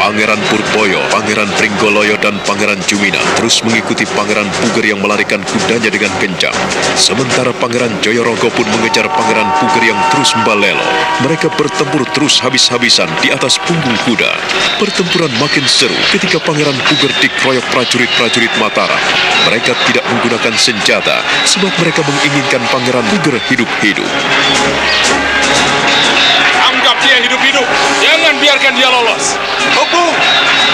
Pangeran 0.00 0.40
Purboyo, 0.48 1.04
Pangeran 1.12 1.46
Pringgoloyo, 1.60 2.16
dan 2.16 2.40
Pangeran 2.48 2.80
Jumina 2.88 3.20
terus 3.36 3.60
mengikuti 3.60 4.08
Pangeran 4.08 4.48
Puger 4.58 4.96
yang 4.96 5.04
melarikan 5.04 5.44
kudanya 5.44 5.92
dengan 5.92 6.08
kencang. 6.16 6.56
Sementara 6.96 7.52
Pangeran 7.52 7.92
Joyorogo 8.00 8.48
pun 8.56 8.64
mengejar 8.72 9.04
Pangeran 9.12 9.52
Puger 9.60 9.92
yang 9.92 10.00
terus 10.08 10.32
membalelo. 10.32 10.82
Mereka 11.28 11.52
bertempur 11.52 12.08
terus 12.16 12.40
habis-habisan 12.40 13.06
di 13.20 13.28
atas 13.28 13.60
punggung 13.60 13.96
kuda. 14.08 14.32
Pertempuran 14.80 15.30
makin 15.36 15.68
seru 15.68 15.96
ketika 16.08 16.40
Pangeran 16.40 16.76
Puger 16.88 17.12
dikeroyok 17.20 17.68
prajurit-prajurit 17.68 18.52
Mataram. 18.56 19.00
Mereka 19.44 19.76
tidak 19.92 20.04
menggunakan 20.08 20.56
senjata 20.56 21.20
sebab 21.44 21.70
mereka 21.84 22.00
menginginkan 22.00 22.64
Pangeran 22.72 23.04
Puger 23.12 23.36
hidup-hidup. 23.52 24.08
Dia 27.02 27.16
hidup-hidup. 27.18 27.66
Jangan 27.98 28.34
biarkan 28.38 28.72
dia 28.78 28.88
lolos. 28.92 29.34
Hukum, 29.74 30.10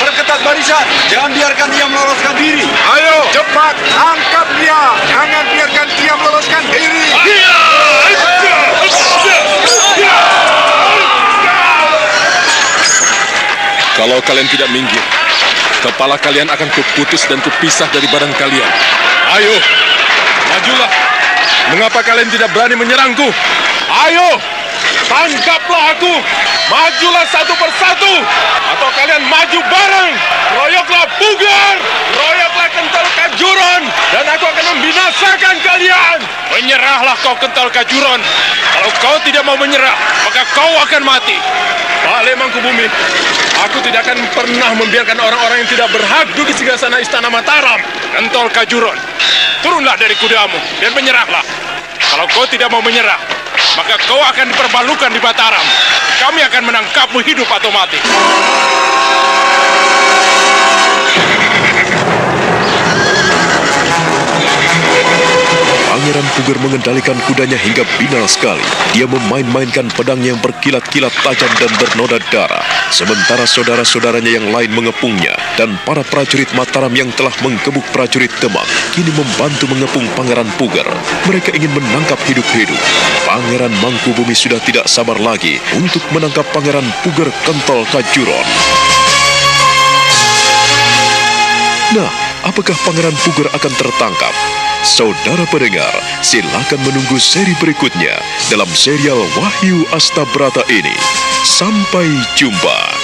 perketat 0.05 0.41
barisan. 0.45 0.85
Jangan 1.09 1.31
biarkan 1.33 1.69
dia 1.73 1.87
meloloskan 1.89 2.35
diri. 2.37 2.67
Ayo, 2.69 3.17
cepat, 3.33 3.75
angkat 3.97 4.49
dia. 4.61 4.83
Jangan 5.09 5.45
biarkan 5.49 5.87
dia 5.97 6.13
meloloskan 6.21 6.63
diri. 6.69 7.05
Kalau 14.01 14.17
kalian 14.25 14.49
tidak 14.49 14.69
minggir, 14.73 15.05
kepala 15.85 16.17
kalian 16.17 16.49
akan 16.49 16.69
kuputus 16.73 17.29
dan 17.29 17.37
kupisah 17.45 17.85
dari 17.93 18.09
badan 18.09 18.33
kalian. 18.33 18.71
Ayo, 19.37 19.55
majulah. 20.57 20.91
Mengapa 21.69 22.01
kalian 22.01 22.33
tidak 22.33 22.49
berani 22.57 22.81
menyerangku? 22.81 23.29
Ayo, 24.09 24.41
tangkaplah 25.11 25.99
aku. 25.99 26.15
Majulah 26.71 27.27
satu 27.27 27.53
persatu. 27.59 28.15
Atau 28.71 28.89
kalian 28.95 29.27
maju 29.27 29.61
bareng. 29.67 30.13
Royoklah 30.55 31.05
Pugar. 31.19 31.75
Royoklah 32.15 32.69
Kental 32.71 33.07
Kajuron. 33.19 33.83
Dan 34.15 34.25
aku 34.31 34.45
akan 34.47 34.65
membinasakan 34.79 35.55
kalian. 35.67 36.19
Menyerahlah 36.51 37.15
kau 37.23 37.35
kental 37.39 37.71
kajuron. 37.71 38.21
Kalau 38.75 38.91
kau 38.99 39.17
tidak 39.23 39.47
mau 39.47 39.55
menyerah, 39.55 39.95
maka 40.27 40.43
kau 40.51 40.73
akan 40.83 41.03
mati. 41.07 41.39
Balik 42.05 42.35
Mangkubumi. 42.43 42.91
Aku 43.71 43.79
tidak 43.87 44.03
akan 44.09 44.19
pernah 44.35 44.75
membiarkan 44.75 45.21
orang-orang 45.21 45.63
yang 45.63 45.71
tidak 45.71 45.89
berhak 45.95 46.27
duduk 46.35 46.51
di 46.51 46.55
singgasana 46.59 46.99
istana 46.99 47.31
Mataram. 47.31 47.79
Kentol 48.11 48.51
kajuron. 48.51 48.99
Turunlah 49.63 49.95
dari 49.95 50.17
kudamu 50.19 50.59
dan 50.83 50.91
menyerahlah. 50.97 51.45
Kalau 52.11 52.27
kau 52.35 52.49
tidak 52.51 52.73
mau 52.73 52.83
menyerah, 52.83 53.21
maka 53.77 53.95
kau 54.05 54.21
akan 54.21 54.47
diperbalukan 54.53 55.11
di 55.13 55.21
Mataram. 55.23 55.65
Kami 56.21 56.41
akan 56.45 56.63
menangkapmu 56.69 57.19
hidup 57.25 57.49
atau 57.49 57.71
mati. 57.73 57.99
Pangeran 65.91 66.23
Puger 66.39 66.55
mengendalikan 66.63 67.19
kudanya 67.27 67.59
hingga 67.59 67.83
binal 67.99 68.23
sekali. 68.31 68.63
Dia 68.95 69.11
memain-mainkan 69.11 69.91
pedangnya 69.91 70.31
yang 70.31 70.39
berkilat-kilat 70.39 71.11
tajam 71.27 71.51
dan 71.59 71.67
bernoda 71.83 72.23
darah. 72.31 72.63
Sementara 72.95 73.43
saudara-saudaranya 73.43 74.39
yang 74.39 74.55
lain 74.55 74.71
mengepungnya 74.71 75.35
dan 75.59 75.75
para 75.83 76.07
prajurit 76.07 76.47
Mataram 76.55 76.95
yang 76.95 77.11
telah 77.19 77.35
menggebuk 77.43 77.83
prajurit 77.91 78.31
Demak 78.39 78.63
kini 78.95 79.11
membantu 79.11 79.67
mengepung 79.67 80.07
Pangeran 80.15 80.47
Puger. 80.55 80.87
Mereka 81.27 81.59
ingin 81.59 81.75
menangkap 81.75 82.23
hidup-hidup. 82.23 82.79
Pangeran 83.27 83.75
Mangkubumi 83.83 84.39
sudah 84.39 84.63
tidak 84.63 84.87
sabar 84.87 85.19
lagi 85.19 85.59
untuk 85.75 86.07
menangkap 86.15 86.47
Pangeran 86.55 86.87
Puger 87.03 87.35
Kentol 87.43 87.83
Kajuron. 87.91 88.47
Nah, 91.99 92.11
apakah 92.47 92.79
Pangeran 92.87 93.19
Puger 93.27 93.51
akan 93.51 93.73
tertangkap? 93.75 94.60
Saudara 94.81 95.45
pendengar, 95.53 95.93
silakan 96.25 96.81
menunggu 96.81 97.21
seri 97.21 97.53
berikutnya 97.61 98.17
dalam 98.49 98.69
serial 98.73 99.21
Wahyu 99.37 99.85
Astabrata 99.93 100.65
ini. 100.73 100.97
Sampai 101.45 102.09
jumpa. 102.33 103.00